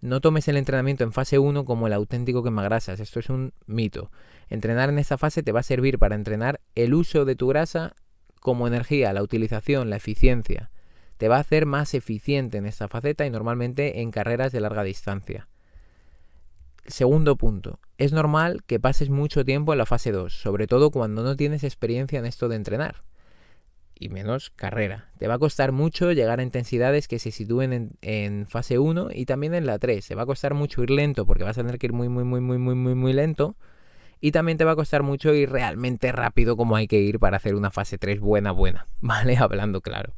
[0.00, 4.12] No tomes el entrenamiento en fase 1 como el auténtico quemagrasas, esto es un mito.
[4.48, 7.96] Entrenar en esta fase te va a servir para entrenar el uso de tu grasa
[8.40, 10.70] como energía, la utilización, la eficiencia
[11.16, 14.82] te va a hacer más eficiente en esta faceta y normalmente en carreras de larga
[14.82, 15.48] distancia.
[16.86, 21.22] Segundo punto, es normal que pases mucho tiempo en la fase 2, sobre todo cuando
[21.22, 23.02] no tienes experiencia en esto de entrenar.
[23.98, 25.08] Y menos carrera.
[25.18, 29.24] Te va a costar mucho llegar a intensidades que se sitúen en, fase 1 y
[29.24, 30.06] también en la 3.
[30.06, 32.24] Te va a costar mucho ir lento porque vas a tener que ir muy, muy,
[32.24, 33.56] muy, muy, muy, muy, muy lento.
[34.20, 37.38] Y también te va a costar mucho ir realmente rápido como hay que ir para
[37.38, 38.86] hacer una fase 3 buena, buena.
[39.00, 39.36] ¿Vale?
[39.38, 40.12] Hablando claro.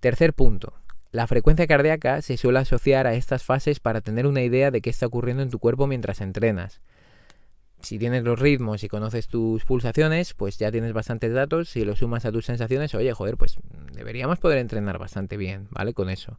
[0.00, 0.74] Tercer punto.
[1.12, 4.90] La frecuencia cardíaca se suele asociar a estas fases para tener una idea de qué
[4.90, 6.82] está ocurriendo en tu cuerpo mientras entrenas.
[7.86, 11.68] Si tienes los ritmos y conoces tus pulsaciones, pues ya tienes bastantes datos.
[11.68, 13.58] Si lo sumas a tus sensaciones, oye, joder, pues
[13.92, 15.94] deberíamos poder entrenar bastante bien, ¿vale?
[15.94, 16.36] Con eso.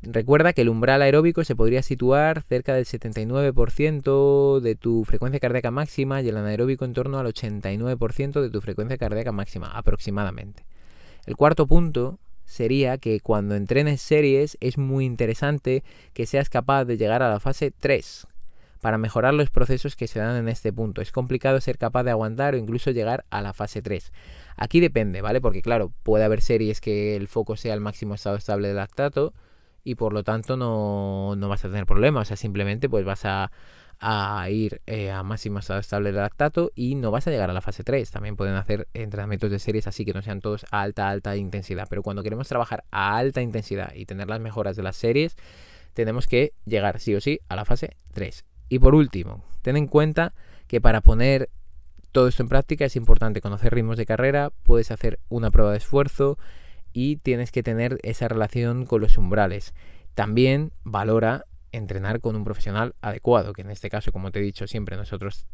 [0.00, 5.72] Recuerda que el umbral aeróbico se podría situar cerca del 79% de tu frecuencia cardíaca
[5.72, 10.62] máxima y el anaeróbico en torno al 89% de tu frecuencia cardíaca máxima, aproximadamente.
[11.26, 16.96] El cuarto punto sería que cuando entrenes series es muy interesante que seas capaz de
[16.96, 18.28] llegar a la fase 3
[18.80, 21.00] para mejorar los procesos que se dan en este punto.
[21.00, 24.12] Es complicado ser capaz de aguantar o incluso llegar a la fase 3.
[24.56, 25.40] Aquí depende, ¿vale?
[25.40, 29.34] Porque claro, puede haber series que el foco sea el máximo estado estable de lactato
[29.84, 32.22] y por lo tanto no, no vas a tener problemas.
[32.22, 33.50] O sea, simplemente pues vas a
[34.00, 37.52] a ir eh, a máximo estado estable de lactato y no vas a llegar a
[37.52, 38.10] la fase 3.
[38.10, 41.86] También pueden hacer entrenamientos de series así que no sean todos a alta, alta intensidad.
[41.88, 45.36] Pero cuando queremos trabajar a alta intensidad y tener las mejoras de las series,
[45.92, 48.44] tenemos que llegar sí o sí a la fase 3.
[48.70, 50.32] Y por último, ten en cuenta
[50.68, 51.50] que para poner
[52.12, 55.78] todo esto en práctica es importante conocer ritmos de carrera, puedes hacer una prueba de
[55.78, 56.38] esfuerzo
[56.92, 59.74] y tienes que tener esa relación con los umbrales.
[60.14, 64.68] También valora entrenar con un profesional adecuado, que en este caso, como te he dicho
[64.68, 65.46] siempre, nosotros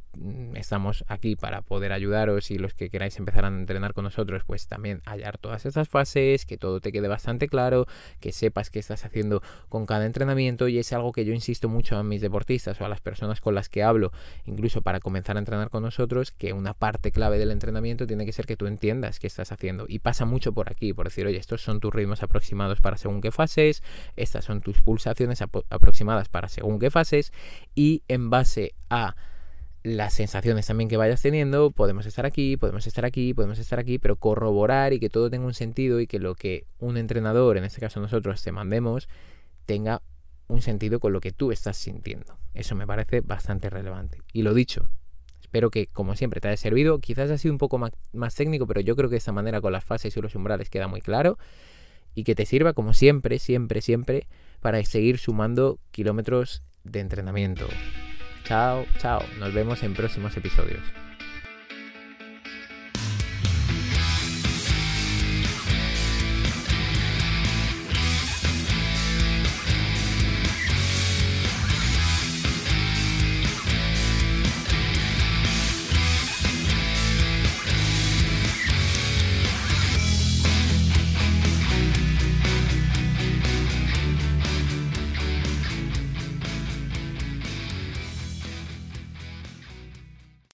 [0.55, 4.67] estamos aquí para poder ayudaros y los que queráis empezar a entrenar con nosotros, pues
[4.67, 7.87] también hallar todas estas fases, que todo te quede bastante claro,
[8.21, 11.97] que sepas qué estás haciendo con cada entrenamiento y es algo que yo insisto mucho
[11.97, 14.13] a mis deportistas o a las personas con las que hablo,
[14.45, 18.33] incluso para comenzar a entrenar con nosotros, que una parte clave del entrenamiento tiene que
[18.33, 19.87] ser que tú entiendas qué estás haciendo.
[19.89, 23.21] Y pasa mucho por aquí, por decir, oye, estos son tus ritmos aproximados para según
[23.21, 23.83] qué fases,
[24.17, 27.33] estas son tus pulsaciones aproximadas para según qué fases
[27.75, 29.15] y en base a
[29.87, 34.01] las sensaciones también que vayas teniendo, podemos estar aquí, podemos estar aquí, podemos estar aquí,
[34.01, 37.63] pero corroborar y que todo tenga un sentido y que lo que un entrenador, en
[37.63, 39.09] este caso nosotros, te mandemos,
[39.65, 40.03] tenga
[40.49, 42.37] un sentido con lo que tú estás sintiendo.
[42.53, 44.23] Eso me parece bastante relevante.
[44.33, 44.91] Y lo dicho,
[45.41, 48.81] espero que como siempre te haya servido, quizás ha sido un poco más, técnico, pero
[48.81, 51.39] yo creo que de esta manera con las fases y los umbrales queda muy claro
[52.13, 54.27] y que te sirva como siempre, siempre, siempre
[54.59, 57.69] para seguir sumando kilómetros de entrenamiento.
[58.47, 59.23] Chao, chao.
[59.41, 60.83] Nos vemos en próximos episodios.